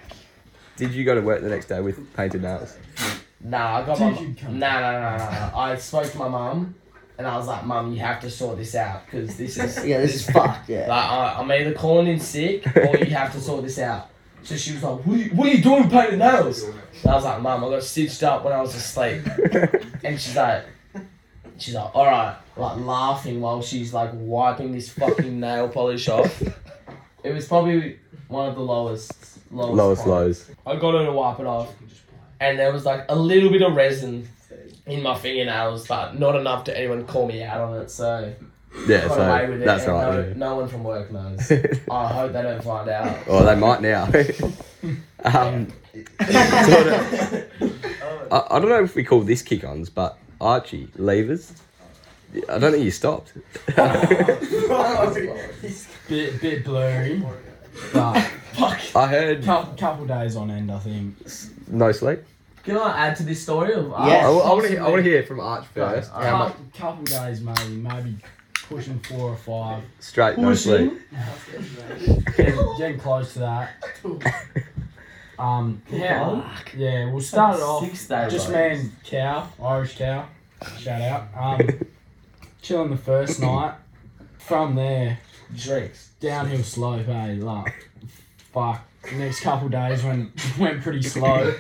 [0.78, 2.76] Did you go to work the next day with painted nails?
[2.96, 3.16] that.
[3.42, 4.10] Nah, I got my.
[4.20, 5.58] You come- Nah, nah, nah, nah, nah.
[5.60, 6.76] I spoke to my mum,
[7.18, 10.00] and I was like, "Mum, you have to sort this out because this is Yeah,
[10.00, 10.70] this is fucked.
[10.70, 10.88] Yeah.
[10.88, 14.10] Like, I, I'm either calling in sick or you have to sort this out.
[14.44, 16.64] So she was like, what are you, what are you doing with painting nails?
[16.64, 16.74] And
[17.06, 19.22] I was like, Mum, I got stitched up when I was asleep.
[20.04, 20.66] And she's like,
[21.58, 22.38] she's like, alright.
[22.56, 26.42] Like, laughing while she's like wiping this fucking nail polish off.
[27.24, 28.00] It was probably
[28.30, 29.14] one of the lowest,
[29.52, 30.48] lowest, Lowest points.
[30.50, 30.52] lows.
[30.66, 31.74] I got her to wipe it off.
[32.40, 34.28] And there was like a little bit of resin
[34.86, 37.92] in my fingernails, but not enough to anyone call me out on it.
[37.92, 38.34] So
[38.88, 39.66] Yeah, got away so with it.
[39.66, 40.14] that's and right.
[40.14, 40.34] no, yeah.
[40.36, 41.52] no one from work knows.
[41.92, 43.18] I hope they don't find out.
[43.28, 44.04] Oh, they might now.
[45.24, 45.68] um,
[46.24, 47.46] sort of,
[48.32, 51.52] I, I don't know if we call this kick-ons, but Archie levers.
[52.48, 53.34] I don't think you stopped.
[56.08, 57.24] bit bit blurry,
[57.92, 58.22] but
[58.54, 58.80] Fuck.
[58.96, 61.16] I heard couple, couple days on end, I think.
[61.68, 62.20] no sleep.
[62.64, 63.74] Can I add to this story?
[63.74, 64.26] Of Yes.
[64.26, 64.78] I, want to.
[64.78, 66.12] I want to hear from Arch first.
[66.12, 68.16] Right, How Couple, couple days maybe, maybe
[68.70, 69.84] pushing four or five.
[70.00, 70.94] straight no sleep.
[72.38, 73.72] Getting, getting close to that.
[75.38, 76.50] Um, Yeah.
[76.76, 77.84] yeah, we'll start it off.
[77.86, 78.32] Six days.
[78.32, 78.58] Just bro.
[78.70, 80.28] me and Cow, Irish Cow,
[80.78, 81.28] shout out.
[81.38, 81.68] Um,
[82.62, 83.76] chilling the first night.
[84.38, 85.20] From there,
[85.56, 86.10] drinks.
[86.20, 87.90] downhill slope, hey, like,
[88.54, 88.82] fuck.
[89.10, 91.54] The next couple days went went pretty slow.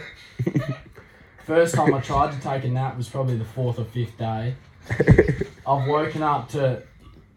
[1.45, 4.55] First time I tried to take a nap was probably the fourth or fifth day.
[5.67, 6.83] I've woken up to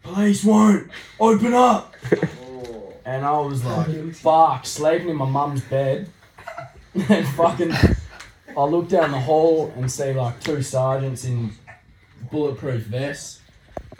[0.03, 0.89] police won't
[1.19, 1.95] open up,
[3.05, 6.09] and I was like, fuck, sleeping in my mum's bed,
[7.09, 7.73] and fucking.
[8.55, 11.53] I look down the hall and see like two sergeants in
[12.29, 13.41] bulletproof vests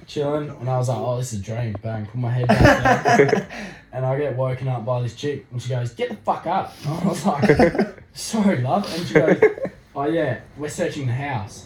[0.06, 3.48] chilling, and I was like, "Oh, this is a dream." Bang, put my head down,
[3.92, 6.76] and I get woken up by this chick, and she goes, "Get the fuck up!"
[6.86, 9.42] And I was like, "Sorry, love," and she goes,
[9.96, 11.66] "Oh yeah, we're searching the house."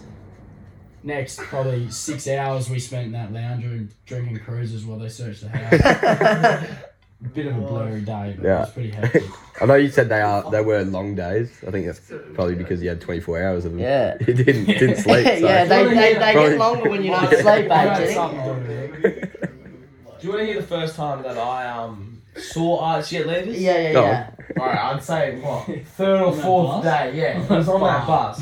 [1.08, 5.40] Next, probably six hours we spent in that lounge room drinking cruises while they searched
[5.42, 5.72] the house.
[5.74, 9.24] a Bit of a blurry day, but it was pretty hectic.
[9.62, 10.52] I know you said they are.
[10.52, 11.50] They were long days.
[11.66, 12.02] I think that's
[12.36, 13.80] probably because you had 24 hours of them.
[13.80, 14.18] Yeah.
[14.28, 15.26] You didn't didn't sleep.
[15.26, 15.34] So.
[15.34, 17.42] yeah, they, they, they Probably- get longer when you don't Yeah.
[17.42, 18.14] sleep, I eh, had Jenny?
[18.14, 19.42] something to do with it.
[20.20, 23.58] Do you want to hear the first time that I um saw Archie at Levis?
[23.58, 24.32] Yeah, yeah, Go yeah.
[24.60, 25.66] Alright, I'd say what
[25.96, 27.14] third or fourth day.
[27.16, 28.34] Yeah, it was on that Wow.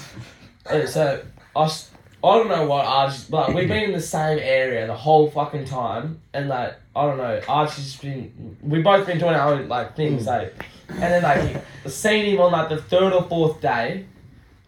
[0.66, 0.92] bus.
[0.92, 1.24] So
[1.56, 1.92] I, s-
[2.26, 5.66] I don't know what Archie, but we've been in the same area the whole fucking
[5.66, 8.58] time, and like I don't know, Archie's been.
[8.64, 10.30] We both been doing our own like things hmm.
[10.30, 14.06] like, and then like seen him on like the third or fourth day,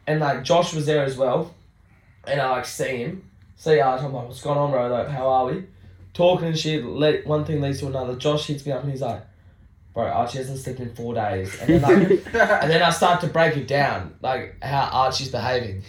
[0.05, 1.55] and like Josh was there as well,
[2.27, 4.05] and I like see him, see Archie.
[4.05, 4.87] I'm like, what's going on, bro?
[4.89, 5.63] Like, how are we?
[6.13, 6.85] Talking and shit.
[6.85, 8.15] Let one thing leads to another.
[8.15, 9.23] Josh hits me up and he's like.
[9.93, 11.59] Bro, Archie hasn't slept in four days.
[11.59, 15.81] And then, like, and then I start to break it down, like how Archie's behaving.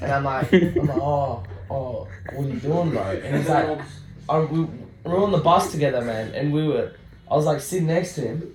[0.00, 3.02] And I'm like, I'm like, oh, oh, what are you doing, bro?
[3.02, 3.80] And he's like,
[4.28, 4.70] oh, we, we
[5.04, 6.92] were on the bus together, man, and we were.
[7.30, 8.54] I was like sitting next to him,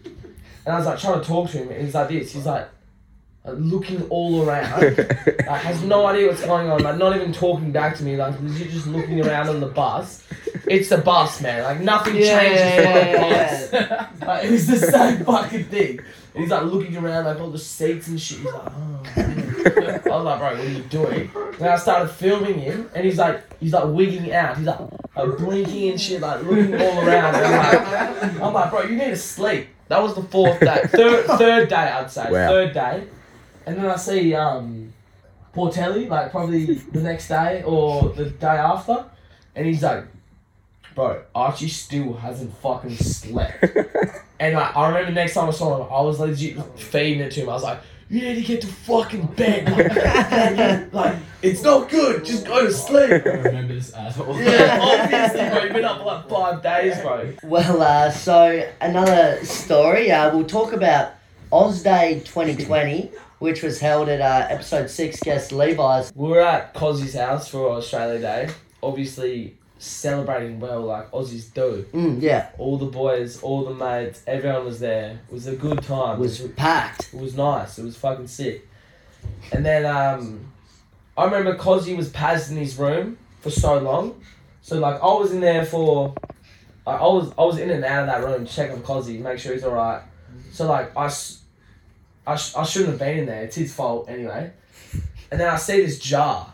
[0.65, 2.34] and I was like trying to talk to him, and he's like this.
[2.34, 2.67] He's like
[3.45, 4.97] uh, looking all around.
[4.97, 6.81] like, has no idea what's going on.
[6.81, 8.17] Like not even talking back to me.
[8.17, 10.27] Like legit just looking around on the bus.
[10.67, 11.63] It's the bus, man.
[11.63, 14.21] Like nothing Yeah, changes from the yeah, bus.
[14.27, 15.99] like, it was the same fucking thing.
[16.34, 18.39] And he's like looking around like all the seats and shit.
[18.39, 19.03] He's like, oh.
[19.15, 21.32] man." I was like, bro, what are you doing?
[21.60, 24.58] Then I started filming him, and he's like, he's like wigging out.
[24.58, 24.80] He's like,
[25.15, 27.36] like blinking and shit, like looking all around.
[27.36, 29.67] And I'm like, I'm like, bro, you need to sleep.
[29.88, 32.47] That was the fourth day, third third day, I'd say, Wow.
[32.49, 33.04] third day.
[33.65, 34.93] And then I see um,
[35.56, 39.06] Portelli, like probably the next day or the day after,
[39.56, 40.06] and he's like,
[40.95, 43.65] bro, Archie still hasn't fucking slept.
[44.38, 47.39] And like, I remember next time I saw him, I was legit feeding it to
[47.39, 47.49] him.
[47.49, 49.65] I was like, you need to get to fucking bed.
[50.91, 52.24] Like, like, it's not good.
[52.26, 53.24] Just go to sleep.
[53.24, 54.39] don't remember this at all.
[54.39, 55.63] Yeah, obviously, bro.
[55.63, 57.34] You've been up for like five days, bro.
[57.44, 60.12] Well, uh, so another story.
[60.12, 61.13] Uh, we'll talk about
[61.52, 66.12] Oz Day 2020, which was held at uh, episode six guest Levi's.
[66.15, 68.50] We were at Cozzy's house for Australia Day.
[68.84, 71.86] Obviously, celebrating well, like Aussies do.
[71.93, 75.19] Mm, yeah, All the boys, all the mates, everyone was there.
[75.30, 76.17] It was a good time.
[76.17, 77.13] it was packed.
[77.13, 77.78] It was nice.
[77.78, 78.67] It was fucking sick.
[79.52, 80.52] And then um,
[81.17, 84.21] I remember Cozzy was pazzed in his room for so long.
[84.62, 86.13] So like I was in there for,
[86.86, 89.19] like, I was I was in and out of that room to check on Cozzy,
[89.19, 90.02] make sure he's all right.
[90.52, 91.06] So like I,
[92.28, 93.43] I, sh- I shouldn't have been in there.
[93.43, 94.52] It's his fault anyway.
[95.32, 96.52] And then I see this jar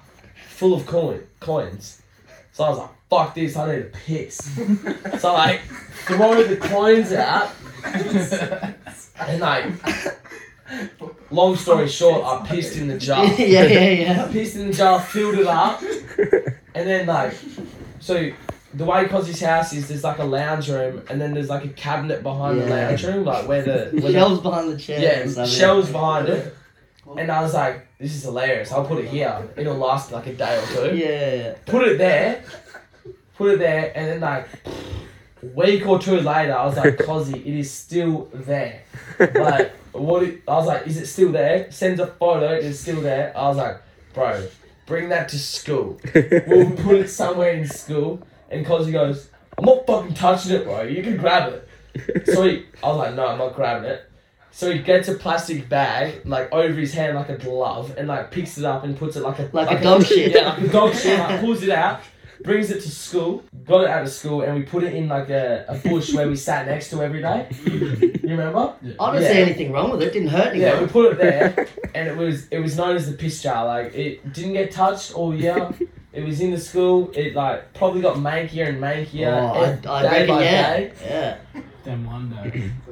[0.49, 2.00] full of coin coins.
[2.61, 4.37] So I was like, fuck this, I need to piss.
[5.19, 5.61] so I like
[6.05, 7.51] throw the coins out
[9.27, 9.65] and like
[11.31, 13.25] long story short, I pissed in the jar.
[13.39, 14.25] yeah, yeah, yeah.
[14.25, 17.33] I pissed in the jar, filled it up, and then like,
[17.99, 18.29] so
[18.75, 21.69] the way Cozzy's house is, there's like a lounge room, and then there's like a
[21.69, 25.25] cabinet behind the lounge room, like where the where the- Shelves behind the chair.
[25.25, 26.55] yeah, shelves behind it.
[27.17, 28.71] And I was like, this is hilarious.
[28.71, 29.49] I'll put it here.
[29.57, 30.95] It'll last like a day or two.
[30.95, 31.55] Yeah.
[31.65, 32.43] Put it there.
[33.37, 34.47] Put it there, and then like
[35.41, 38.83] a week or two later, I was like, Cozzy, it is still there.
[39.19, 40.23] Like, what?
[40.23, 41.71] It, I was like, is it still there?
[41.71, 42.53] Sends a photo.
[42.53, 43.35] It's still there.
[43.35, 43.81] I was like,
[44.13, 44.47] bro,
[44.85, 45.99] bring that to school.
[46.13, 48.21] We'll put it somewhere in school.
[48.49, 50.83] And Cozzy goes, I'm not fucking touching it, bro.
[50.83, 52.25] You can grab it.
[52.27, 54.10] So he, I was like, no, I'm not grabbing it.
[54.53, 58.31] So he gets a plastic bag, like over his hand, like a glove, and like
[58.31, 60.33] picks it up and puts it like a Like a dog shit.
[60.33, 61.17] Yeah, like a dog shit.
[61.17, 62.01] Like pulls it out,
[62.43, 65.29] brings it to school, got it out of school, and we put it in like
[65.29, 67.47] a, a bush where we sat next to every day.
[68.21, 68.75] You remember?
[68.99, 69.33] I didn't Yeah.
[69.33, 70.13] see anything wrong with it.
[70.13, 70.61] Didn't hurt anyone.
[70.61, 73.65] Yeah, we put it there, and it was it was known as the piss jar.
[73.65, 75.69] Like it didn't get touched all year.
[76.13, 77.11] It was in the school.
[77.15, 80.77] It like probably got mankier and mankier Oh, I, I day reckon, by yeah.
[80.77, 80.91] day.
[81.03, 81.37] Yeah.
[81.83, 82.71] Then one day,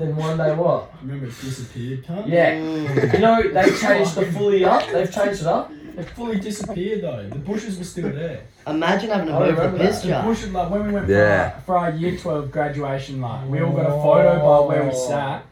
[0.00, 0.90] Then one day what?
[1.02, 2.26] remember it disappeared, cunt?
[2.26, 2.54] Yeah.
[2.58, 3.12] Mm.
[3.12, 4.90] You know they changed the fully up.
[4.90, 5.70] They've changed it up.
[5.98, 7.28] It fully disappeared though.
[7.28, 8.44] The bushes were still there.
[8.66, 10.02] Imagine having to I move the remember piss that.
[10.06, 10.22] The jar.
[10.24, 11.50] bushes, like when we went Yeah.
[11.60, 14.84] for, our, for our year 12 graduation, like we all got a photo by where
[14.88, 15.44] we sat,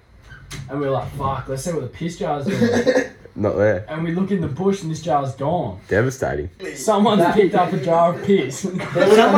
[0.71, 3.11] and we were like, fuck, let's see what the piss jar's doing.
[3.39, 3.85] Not there.
[3.89, 5.81] and we look in the bush and this jar's gone.
[5.89, 6.51] Devastating.
[6.75, 8.59] Someone's That- picked up a jar of piss.
[8.61, 8.81] Someone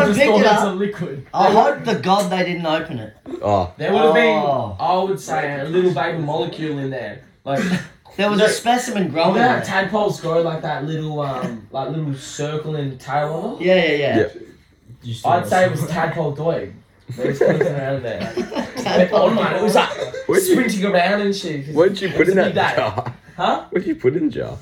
[0.07, 0.69] just picked thought it it's up.
[0.75, 1.27] a liquid.
[1.35, 3.15] I hope to God they didn't open it.
[3.43, 4.77] Oh, There would have been, Oh.
[4.81, 7.21] I would say, a little baby molecule in there.
[7.45, 7.63] Like
[8.17, 8.47] There was No.
[8.47, 9.63] a specimen you growing know how there.
[9.65, 13.63] tadpoles grow like that little um like little circle and tail on them.
[13.63, 14.29] Yeah, yeah, yeah.
[15.03, 15.31] Yeah.
[15.31, 16.73] I'd say it was tadpole doig.
[17.17, 18.33] They was clicking around there.
[18.37, 19.21] But, Tadpole.
[19.21, 19.89] oh man, it was like
[20.29, 21.67] What'd you- sprinting around and shit.
[21.67, 22.83] 'cause what did you it put was in a that day.
[22.83, 23.15] jar?
[23.41, 23.65] Huh?
[23.71, 24.59] What did you put in the jar?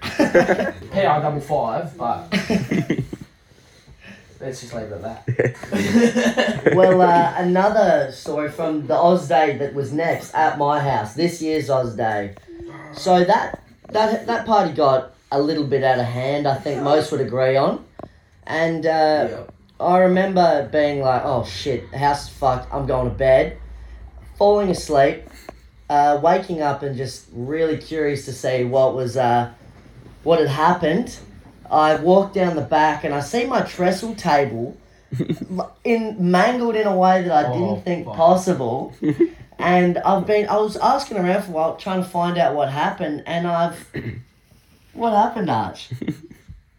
[0.00, 2.32] PI double five, but
[4.40, 6.72] let's just leave it at that.
[6.74, 11.12] well, uh, another story from the Oz Day that was next at my house.
[11.12, 12.36] This year's Oz Day.
[12.94, 16.48] So that that that party got a little bit out of hand.
[16.48, 17.84] I think most would agree on.
[18.46, 19.42] And uh, Yeah.
[19.78, 22.72] I remember being like, "Oh shit, house is fucked.
[22.72, 23.58] I'm going to bed."
[24.38, 25.24] Falling asleep,
[25.90, 29.52] uh, waking up, and just really curious to see what was uh,
[30.22, 31.18] what had happened.
[31.70, 34.76] I walk down the back and I see my trestle table
[35.84, 38.16] in mangled in a way that I Oh, didn't think fuck.
[38.16, 38.94] possible.
[39.58, 42.70] and I've been I was asking around for a while trying to find out what
[42.70, 43.88] happened and I've
[44.92, 45.90] what happened, Arch?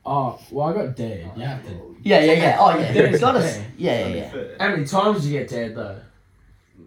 [0.08, 1.32] Oh, well, I got dead.
[1.36, 1.98] You have to.
[2.04, 2.58] Yeah, yeah, yeah.
[2.60, 2.92] Oh yeah.
[2.94, 4.44] It's is got a yeah, yeah, yeah.
[4.60, 6.00] How many times did you get dead though?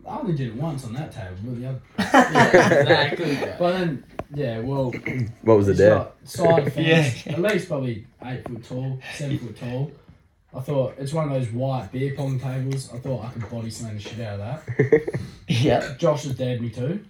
[0.08, 1.80] I only did it once on that table, but the.
[1.98, 3.38] Yeah, exactly.
[3.58, 4.04] But then,
[4.34, 4.92] yeah, well,
[5.42, 5.94] What was the it's there?
[5.96, 7.32] got side fence, yeah.
[7.32, 9.92] at least probably eight foot tall, seven foot tall.
[10.54, 12.90] I thought it's one of those white beer pong tables.
[12.92, 15.20] I thought I could body slam the shit out of that.
[15.48, 15.98] Yep.
[15.98, 17.02] Josh has dared me too.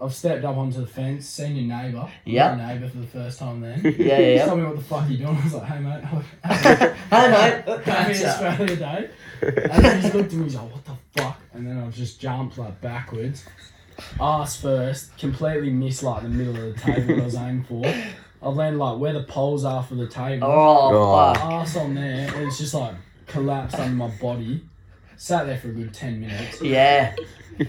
[0.00, 2.08] I've stepped up onto the fence, seen your neighbour.
[2.24, 2.54] Yeah.
[2.54, 3.80] My neighbour for the first time then.
[3.82, 4.44] Yeah, yeah, He yeah.
[4.46, 5.36] told me what the fuck you doing.
[5.36, 6.04] I was like, hey mate,
[6.44, 7.28] Hi,
[7.66, 7.84] mate.
[7.84, 9.10] happy Australia Day.
[9.42, 11.40] And then he just looked at me, he's like, what the fuck?
[11.52, 13.44] And then I was just jumped like backwards.
[14.20, 17.84] Ass first, completely missed like the middle of the table that I was aiming for.
[18.42, 20.46] I landed like where the poles are for the table.
[20.48, 21.32] Oh, Oh.
[21.34, 21.44] fuck.
[21.44, 22.94] Ass on there, and it's just like
[23.26, 24.64] collapsed under my body.
[25.16, 26.60] Sat there for a good 10 minutes.
[26.60, 27.14] Yeah.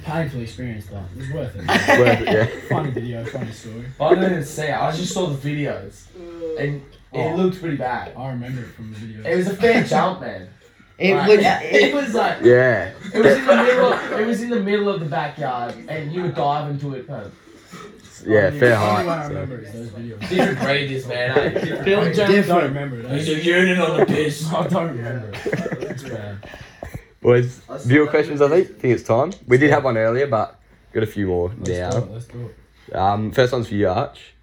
[0.04, 1.68] Painful experience, but it was worth it.
[2.00, 2.70] Worth it, yeah.
[2.76, 3.86] funny video, funny story.
[4.02, 4.74] I didn't see it.
[4.74, 6.06] I just saw the videos,
[6.60, 6.82] and
[7.14, 7.36] it Oh.
[7.36, 8.14] looked pretty bad.
[8.18, 9.30] I remember it from the video.
[9.32, 10.50] It was a fair jump, man.
[10.98, 11.39] It Like, would.
[11.41, 12.91] it It, was like Yeah.
[13.14, 13.93] it was in the middle.
[13.93, 17.10] Of, it was in the middle of the backyard, and you were diving to it.
[17.10, 17.32] Man.
[18.26, 19.24] Yeah, fair only way I height.
[19.28, 19.34] so.
[19.34, 20.30] remember is those videos.
[20.30, 21.30] Different breeders, man.
[21.38, 21.50] Eh?
[21.50, 22.18] Different Bill breeders.
[22.18, 22.48] James- I Different.
[22.48, 23.10] don't remember it.
[23.10, 23.32] There's eh?
[23.34, 24.48] a unit on the piss.
[24.54, 26.04] I don't remember it.
[26.10, 26.50] Bad.
[27.22, 28.70] Boys, viewer questions, I think.
[28.70, 29.32] I think it's time.
[29.48, 30.60] We did have one earlier, but
[30.93, 31.98] got a few more Let's do now.
[31.98, 32.50] it, let's do
[32.89, 32.96] it.
[32.96, 34.34] Um, first one's for you, Arch.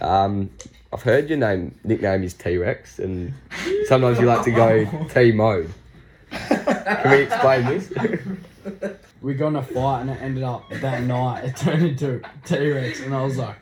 [0.00, 0.50] Um,
[0.92, 3.32] I've heard your name nickname is T Rex, and
[3.86, 5.72] sometimes you like to go T mode.
[6.32, 7.92] Can we explain this?
[9.22, 11.44] We got in a fight and it ended up that night.
[11.44, 13.54] It turned into T Rex, and I was like,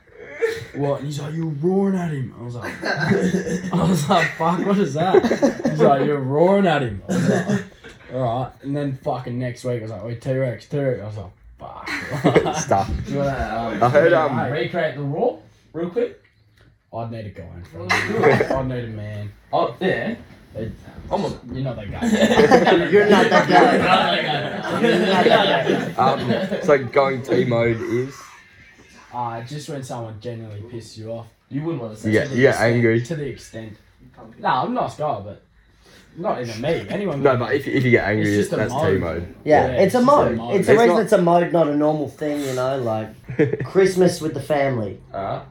[0.74, 4.64] "What?" And he's like, "You're roaring at him." I was like, "I was like, fuck,
[4.64, 5.22] what is that?"
[5.68, 7.64] He's like, "You're roaring at him." I was like,
[8.14, 11.00] "All right." And then fucking next week, I was like, "Wait, T Rex, T Rex."
[11.02, 12.90] I was like, "Fuck." Stuff.
[13.06, 14.38] Do you wanna um, I heard um.
[14.50, 15.36] recreate the raw
[15.74, 16.22] real quick?
[16.92, 18.24] I'd need a guy in front of me.
[18.32, 19.32] I'd need a man.
[19.52, 20.14] Oh yeah.
[20.54, 20.72] It-
[21.12, 21.28] I'm a.
[21.52, 22.84] You're not that guy.
[22.88, 24.80] you're not that guy.
[24.80, 26.54] You're not that guy.
[26.54, 28.14] Um, so going T mode is
[29.12, 31.26] Uh, just when someone genuinely pisses you off.
[31.48, 32.08] You wouldn't want to say.
[32.10, 33.02] you get To the you get extent- angry.
[33.02, 33.76] To the extent.
[34.38, 35.42] No, I'm not a nice guy, but
[36.16, 36.86] not even me.
[36.88, 37.22] Anyone.
[37.22, 39.00] No, but if, if you get angry, It's just a that's T mode.
[39.00, 39.34] mode.
[39.44, 40.36] Yeah, Yeah, it's a it's a mode.
[40.36, 40.54] mode.
[40.60, 43.08] It's a reason not- it's a mode, not a normal thing, you know, like
[43.64, 45.00] Christmas with the family.
[45.12, 45.42] Alright.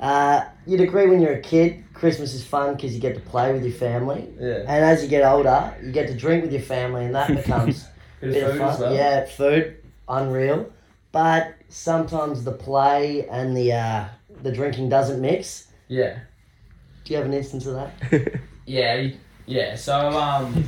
[0.00, 3.52] Uh, you'd agree when you're a kid, Christmas is fun because you get to play
[3.52, 4.28] with your family.
[4.38, 4.58] Yeah.
[4.68, 7.84] And as you get older, you get to drink with your family, and that becomes
[8.20, 8.80] Bit bit of fun.
[8.80, 8.94] well.
[8.94, 9.76] Yeah, food,
[10.08, 10.72] unreal.
[11.10, 14.04] But sometimes the play and the uh,
[14.42, 15.68] the drinking doesn't mix.
[15.88, 16.18] Yeah.
[17.04, 18.40] Do you have an instance of that?
[18.66, 19.08] Yeah,
[19.46, 19.76] yeah.
[19.76, 20.62] So um,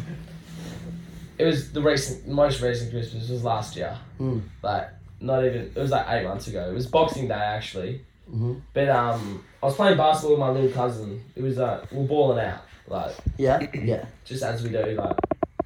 [1.37, 3.95] it was the recent, most recent Christmas was last year.
[4.17, 4.39] Hmm.
[4.63, 4.89] Like
[5.21, 5.71] not even.
[5.75, 6.67] It was like eight months ago.
[6.71, 8.07] It was Boxing Day actually.
[8.33, 8.61] Mhm.
[8.73, 11.23] But um, I was playing basketball with my little cousin.
[11.35, 14.05] It was uh, we we're balling out like Yeah, yeah.
[14.25, 15.17] just as we do like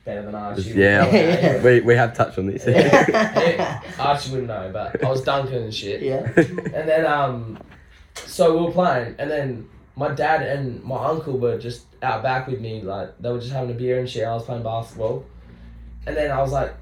[0.04, 0.70] better than Archie.
[0.70, 1.10] Yeah.
[1.10, 1.62] Yeah.
[1.64, 2.64] We, we have touched on this.
[2.68, 6.02] Yeah, Archie wouldn't know, but I was dunking and shit.
[6.02, 6.30] Yeah.
[6.36, 7.58] And then um,
[8.26, 12.46] so we were playing, and then my dad and my uncle were just out back
[12.46, 14.24] with me, like they were just having a beer and shit.
[14.26, 15.24] I was playing basketball,
[16.06, 16.74] and then I was like, I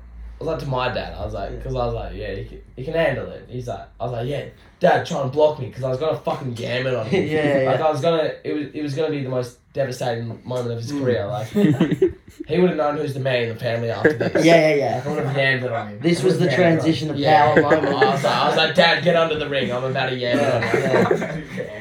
[0.45, 2.61] was like to my dad, I was like, because I was like, yeah, he can,
[2.77, 3.47] you can handle it.
[3.49, 4.47] He's like, I was like, yeah,
[4.83, 7.25] dad, try and block me, because I was gonna fucking jam it on him.
[7.27, 7.71] Yeah, yeah.
[7.71, 10.79] Like I was gonna, it was, it was gonna be the most devastating moment of
[10.83, 11.01] his Mm.
[11.01, 11.27] career.
[11.27, 11.47] Like
[12.49, 14.45] he would have known who's the man in the family after this.
[14.45, 15.03] Yeah, yeah, yeah.
[15.05, 16.01] I would have jammed it on him.
[16.01, 16.79] This I was would've the it on him.
[16.79, 17.55] transition of Yeah.
[17.55, 17.87] power moment.
[17.87, 19.73] I was like, I was like, Dad, get under the ring.
[19.73, 21.73] I'm about to yam it on you.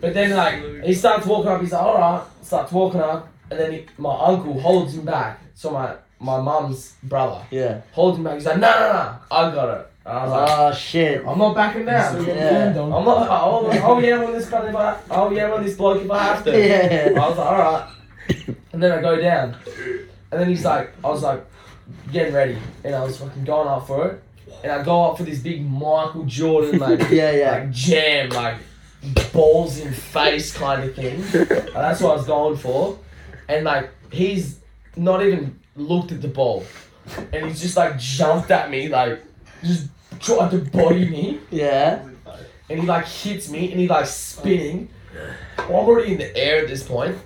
[0.00, 1.60] But then like he starts walking up.
[1.60, 2.22] He's like, all right.
[2.42, 5.40] Starts walking up, and then he, my uncle holds him back.
[5.54, 7.80] So my my mum's brother Yeah.
[7.92, 8.34] holds him back.
[8.34, 9.86] He's like, no, no, no, I got it.
[10.06, 11.26] And I was like, Oh shit.
[11.26, 12.16] I'm not backing down.
[12.18, 12.24] Yeah.
[12.24, 12.92] getting jammed on.
[12.92, 13.28] I'm not.
[13.30, 14.98] I'll, I'll yam on this brother if I.
[15.10, 16.50] I'll yam on this bloke if I have to.
[16.66, 17.10] Yeah.
[17.20, 17.88] I was like, all right.
[18.72, 19.56] And then I go down,
[20.30, 21.44] and then he's like, I was like,
[22.12, 24.22] getting ready, and I was fucking going up for it,
[24.62, 27.50] and I go up for this big Michael Jordan like Yeah, yeah.
[27.50, 28.56] like jam, like
[29.32, 31.22] balls in face kind of thing.
[31.32, 32.98] And that's what I was going for.
[33.48, 34.60] And like he's
[34.96, 36.64] not even looked at the ball.
[37.32, 39.22] And he's just like jumped at me, like
[39.62, 39.88] just
[40.20, 41.40] tried to body me.
[41.50, 42.06] Yeah.
[42.68, 44.88] And he like hits me and he like spinning.
[45.58, 47.16] I'm already in the air at this point.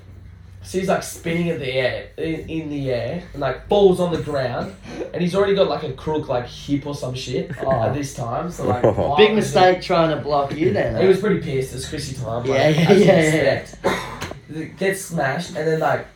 [0.62, 4.12] So he's like spinning in the air, in, in the air, and like falls on
[4.14, 4.74] the ground.
[5.12, 7.70] And he's already got like a crook, like hip or some shit Oh.
[7.70, 8.51] at this time.
[8.51, 9.14] So like, Oh.
[9.16, 10.99] Big mistake trying to block you then.
[11.01, 11.74] he was pretty pissed.
[11.74, 12.47] It's Chrissy time.
[12.47, 14.78] Yeah, like, yeah, as you'd yeah, expect.
[14.78, 16.07] Gets smashed, and then like,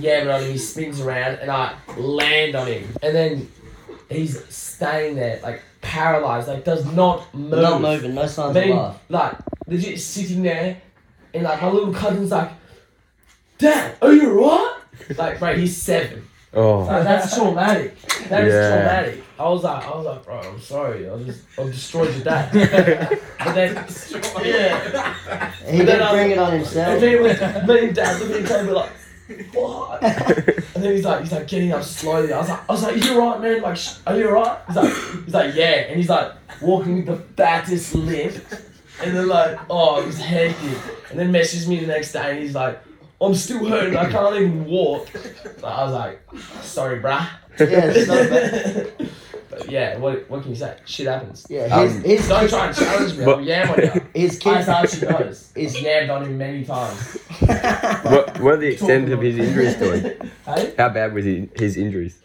[0.00, 3.48] yeah, but on him, he spins around, and I land on him, and then
[4.08, 7.50] he's staying there, like paralyzed, like does not move.
[7.60, 8.96] Not moving, no signs of Then, life.
[9.08, 9.34] like,
[9.66, 10.80] legit sitting there,
[11.34, 12.50] and like my little cousin's like,
[13.58, 14.76] Dad, are you alright?
[15.16, 16.24] Like, bro, he's seven.
[16.54, 16.80] Oh.
[16.80, 18.00] Like, that's traumatic.
[18.28, 18.70] That is Yeah.
[18.76, 19.24] traumatic.
[19.38, 21.08] I was like, I was like, bro, I'm sorry.
[21.10, 22.50] I just, I've destroyed your dad.
[23.38, 23.74] but then,
[24.44, 25.50] yeah.
[25.66, 27.00] He But didn't I- bring it on And himself.
[27.00, 28.90] then when me and dad look at each other, we're like,
[29.52, 30.02] what?
[30.02, 32.32] and then he's like, he's like getting up slowly.
[32.32, 33.62] I was like, I was like, you alright, man?
[33.62, 34.58] Like, sh- are you alright?
[34.66, 34.92] He's like,
[35.24, 35.64] he's like, yeah.
[35.88, 38.34] And he's like walking with the fattest lip.
[39.02, 40.78] And then like, oh, it was hectic.
[41.10, 42.80] And then messages me the next day, and he's like,
[43.20, 43.96] I'm still hurting.
[43.96, 45.08] I can't even walk.
[45.64, 46.20] I was like,
[46.62, 47.28] sorry, bruh.
[47.58, 48.84] Yeah,
[49.58, 49.66] it's not bad.
[49.66, 50.76] but yeah, what, what can you say?
[50.86, 51.46] Shit happens.
[51.48, 53.24] Yeah, his, Um, his, Don't try and challenge me.
[53.24, 53.90] I'll But- yam on you.
[54.14, 54.68] his As kids.
[54.68, 55.52] Archie knows.
[55.54, 57.18] He's yammed on him many times.
[57.40, 60.02] what, what are the extent of his injuries doing?
[60.44, 60.74] Hey?
[60.78, 62.20] How bad was he, his injuries?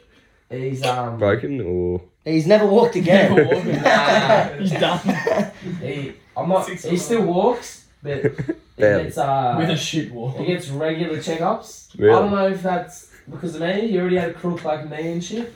[0.50, 2.02] He's um Broken or?
[2.24, 3.36] He's never walked again.
[3.36, 3.82] Never walking.
[3.82, 4.48] Nah.
[4.60, 8.32] He's done he I'm not he still walks, but he
[8.78, 9.04] Barely.
[9.06, 10.38] gets uh with a shit walk.
[10.38, 11.98] he gets regular checkups.
[11.98, 12.16] Really?
[12.16, 13.88] I don't know if that's because of me.
[13.88, 15.54] He already had a crook like me and shit.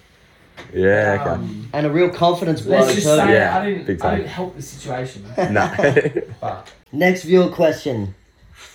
[0.74, 1.30] Yeah, okay.
[1.32, 3.16] Um, And a real confidence blow let's just too.
[3.16, 4.18] say Yeah, I didn't big I time.
[4.18, 5.24] didn't help the situation.
[5.52, 5.76] nah.
[6.42, 8.16] But Next viewer question.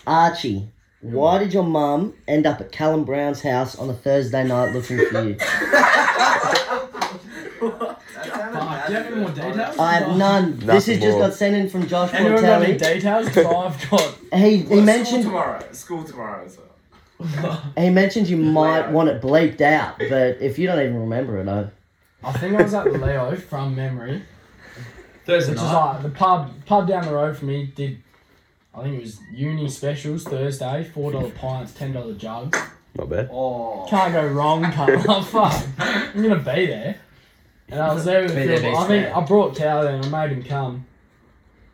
[0.07, 0.69] Archie,
[1.01, 4.99] why did your mum end up at Callum Brown's house on a Thursday night looking
[5.11, 5.37] for you?
[7.63, 9.79] Fuck, do you have any more details?
[9.79, 10.57] I have none.
[10.59, 11.29] this Nothing has just more.
[11.29, 12.95] got sent in from Josh Anyone got any Mortelli.
[12.95, 13.29] details?
[13.29, 14.15] 'Cause I've got.
[14.35, 15.63] He, he School mentioned tomorrow.
[15.73, 16.49] School tomorrow.
[16.49, 16.61] So.
[17.77, 21.49] he mentioned you might want it bleeped out, but if you don't even remember it,
[21.49, 21.71] I
[22.25, 24.23] I think I was at the Leo from memory,
[25.27, 27.73] Thursday which is like the pub pub down the road from me.
[27.75, 28.03] Did
[28.75, 32.59] I think it was uni specials Thursday, four dollar pints, ten dollar jugs.
[32.97, 33.31] Not bad.
[33.33, 33.87] Oh.
[33.89, 35.05] Can't go wrong, cunt.
[35.09, 35.67] Oh, fuck.
[35.79, 36.97] I'm gonna be there.
[37.69, 38.71] And I was there with Be there, Phil.
[38.71, 39.17] be I think.
[39.17, 40.87] I brought Cal there and I made him come.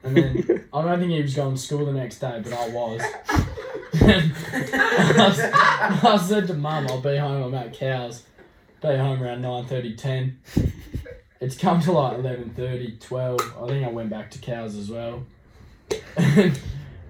[0.03, 2.69] And then I don't think he was going to school the next day, but I
[2.69, 3.01] was.
[3.95, 7.43] I, I, said to Mum, I'll be home.
[7.43, 8.23] I'm at Cows.
[8.81, 10.39] Be home around 9.30, 10.
[11.41, 13.41] It's come to like 11.30, 12.
[13.63, 15.25] I think I went back to Cows as well.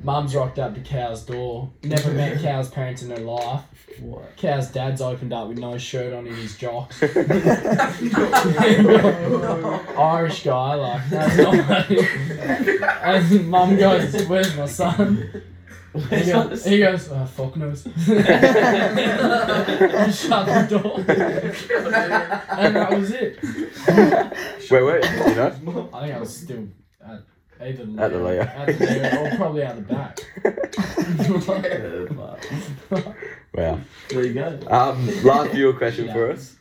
[0.03, 1.70] Mum's rocked up to Cow's door.
[1.82, 3.62] Never met Cow's parents in her life.
[4.01, 4.36] What?
[4.36, 7.03] Cow's dad's opened up with no shirt on in his jocks.
[9.99, 11.90] Irish guy, like, that's not
[13.03, 15.42] And mum goes, Where's my son?
[16.11, 17.84] He goes, he goes oh, fuck knows.
[17.86, 17.94] and
[20.14, 20.99] shut the door.
[20.99, 23.38] and that was it.
[24.70, 25.09] Where were you?
[25.09, 25.88] You know?
[25.92, 26.68] I think I was still
[27.05, 27.22] at
[27.61, 28.42] either At the layer.
[28.42, 30.20] At the Leo, or probably out the back.
[33.55, 33.80] Wow.
[34.09, 34.59] There you go.
[34.68, 36.57] Um, last viewer question for us.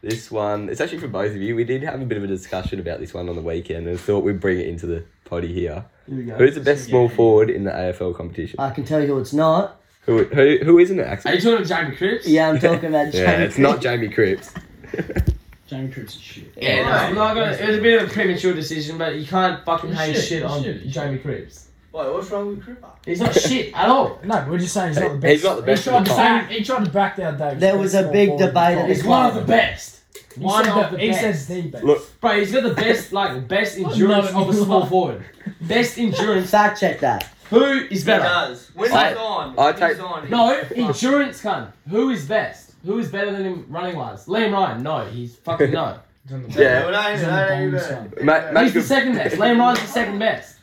[0.00, 1.56] This one, it's actually for both of you.
[1.56, 3.98] We did have a bit of a discussion about this one on the weekend and
[3.98, 5.84] thought we'd bring it into the potty here.
[6.06, 6.34] Here we go.
[6.36, 8.60] Who's the best small forward in the AFL competition?
[8.60, 9.80] I can tell you who it's not.
[10.02, 12.26] Who, who, who isn't it, Are you talking about Jamie Cripps?
[12.26, 14.52] Yeah, I'm talking about Yeah, Jamie it's not Jamie Cripps.
[15.66, 16.52] Jamie Cripps is shit.
[16.60, 17.52] Yeah, no, I'm not gonna.
[17.52, 20.24] It was a bit of a premature decision, but you can't fucking He's hate shit,
[20.24, 21.68] shit, on shit, Jamie Cripps.
[21.94, 22.90] Wait, what's wrong with Cripper?
[23.06, 24.18] He's not shit at all.
[24.24, 25.32] No, we're just saying he's not the best.
[25.32, 27.38] He's not the best He tried, of to the back, he tried to back down
[27.38, 27.60] Davis.
[27.60, 30.00] There was a big debate at He's one of the best.
[30.34, 31.20] He One of the, the he best.
[31.20, 31.84] says the best.
[31.84, 34.86] Look, Bro, he's got the best, like, best endurance Not of a small anymore.
[34.88, 35.24] forward.
[35.60, 36.50] Best endurance.
[36.50, 37.30] Fact check that.
[37.50, 38.24] Who is better?
[38.24, 38.70] does.
[38.74, 39.54] When I- he's on.
[39.56, 40.28] I take- he's on.
[40.30, 41.70] No, endurance cunt.
[41.88, 42.72] Who is best?
[42.84, 44.26] Who is better than him running wise?
[44.26, 44.82] Liam Ryan.
[44.82, 45.98] No, he's fucking no.
[46.24, 46.80] He's on the Yeah.
[46.80, 47.78] No, no, He's no, the no, no.
[47.78, 48.64] son.
[48.64, 49.36] He's the second best.
[49.36, 50.53] Liam Ryan's the second best.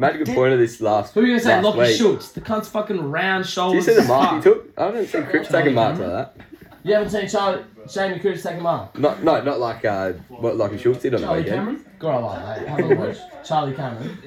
[0.00, 1.12] Matt, good point of this last.
[1.14, 1.54] Who are you gonna say?
[1.56, 1.96] last Lockie week.
[1.96, 2.32] Schultz.
[2.32, 3.84] The cunt's fucking round Do you shoulders.
[3.86, 4.72] see the mark he took?
[4.78, 6.36] I haven't seen Cripps taking marks like that.
[6.82, 8.98] You haven't seen Charlie, Jamie Cripps take him up?
[8.98, 11.58] Not, no, not like uh, what Lockie Schultz did on the Charlie weekend.
[11.58, 11.84] Cameron?
[11.98, 12.68] Go on, mate.
[12.68, 13.16] Have a watch.
[13.44, 14.18] Charlie Cameron.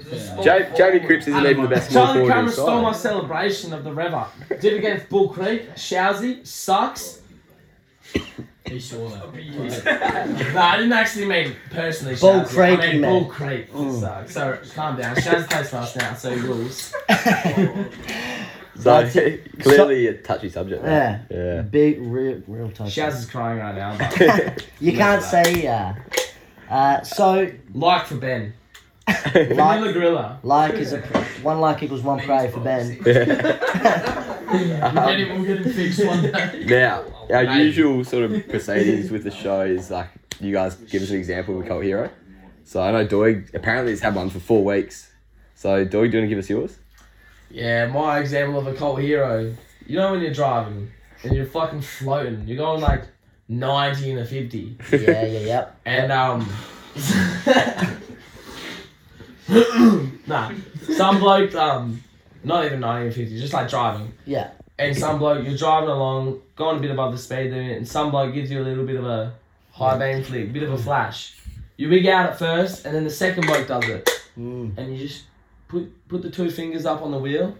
[0.43, 3.83] Ja- Jamie Cripps isn't even the best small Charlie forward Cameron stole my celebration of
[3.83, 4.27] the Rever.
[4.49, 5.71] Did it against Bull Creek.
[5.75, 7.21] Shouzy sucks.
[8.65, 10.53] He saw that.
[10.53, 12.15] Nah, I didn't actually mean personally.
[12.15, 12.47] Bull Shouzy.
[12.47, 13.23] Creek, I you mean meant.
[13.23, 13.67] Bull Creek
[13.99, 14.33] sucks.
[14.33, 15.15] So calm down.
[15.15, 16.93] Shouzy plays for us now, so he rules.
[18.79, 19.07] So
[19.59, 20.83] clearly a touchy subject.
[20.83, 21.11] Yeah.
[21.11, 21.21] Right?
[21.29, 21.61] Yeah.
[21.61, 22.95] Big, real, real touch.
[22.95, 25.93] Shaz is crying right now, but You can't say uh,
[26.69, 28.53] uh, so like for Ben.
[29.07, 30.39] like, Vanilla Gorilla.
[30.43, 31.01] like is a
[31.41, 32.97] one like equals one prey for Ben.
[34.53, 36.65] We'll get him, we'll get him fixed one day.
[36.67, 37.65] Now, our Mate.
[37.65, 41.59] usual sort of proceedings with the show is like you guys give us an example
[41.59, 42.09] of a cult hero.
[42.63, 45.11] So I know Doig apparently has had one for four weeks.
[45.55, 46.77] So Doig, do you want to give us yours?
[47.49, 49.53] Yeah, my example of a cult hero.
[49.85, 50.91] You know when you're driving
[51.23, 53.03] and you're fucking floating, you're going like
[53.49, 54.77] 90 and a 50.
[54.91, 55.79] Yeah, yeah, yep.
[55.85, 56.47] And um
[60.27, 60.51] Nah.
[60.95, 62.03] Some bloke um
[62.43, 64.13] not even 90 and 50, just like driving.
[64.25, 64.51] Yeah.
[64.79, 68.11] And some bloke you're driving along, going a bit above the speed limit, and some
[68.11, 69.33] bloke gives you a little bit of a
[69.71, 71.39] high beam flick, bit of a flash.
[71.77, 74.09] You wig out at first and then the second bloke does it.
[74.37, 74.77] Mm.
[74.77, 75.23] And you just
[75.67, 77.55] put put the two fingers up on the wheel.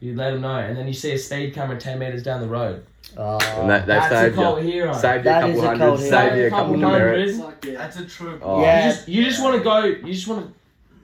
[0.00, 2.48] You let them know, and then you see a speed camera ten meters down the
[2.48, 2.84] road.
[3.16, 4.70] Oh, And that, they That's a saved cult you.
[4.72, 4.92] hero.
[4.92, 5.78] Saved you a couple is a hundred.
[5.78, 6.34] cult Saved hero.
[6.36, 7.38] you a couple demerits.
[7.38, 7.76] hundred.
[7.78, 8.40] That's a true.
[8.42, 8.60] Oh.
[8.62, 8.86] Yeah.
[8.86, 9.84] You just, you just want to go.
[9.84, 10.54] You just want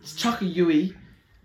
[0.05, 0.95] to chuck a Yui,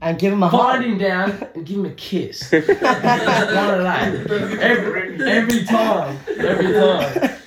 [0.02, 0.91] and give him a find hug.
[0.91, 2.52] him down, and give him a kiss.
[2.52, 4.14] One of that.
[4.30, 6.20] Every, every time.
[6.38, 7.39] Every time.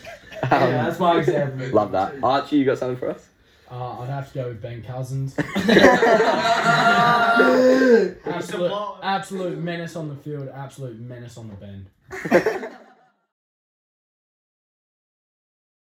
[0.50, 1.68] Um, yeah, that's my example.
[1.70, 2.14] Love that.
[2.22, 3.28] Archie, you got something for us?
[3.70, 5.34] Uh, I'd have to go with Ben Cousins.
[8.24, 11.90] absolute, absolute menace on the field, absolute menace on the bend.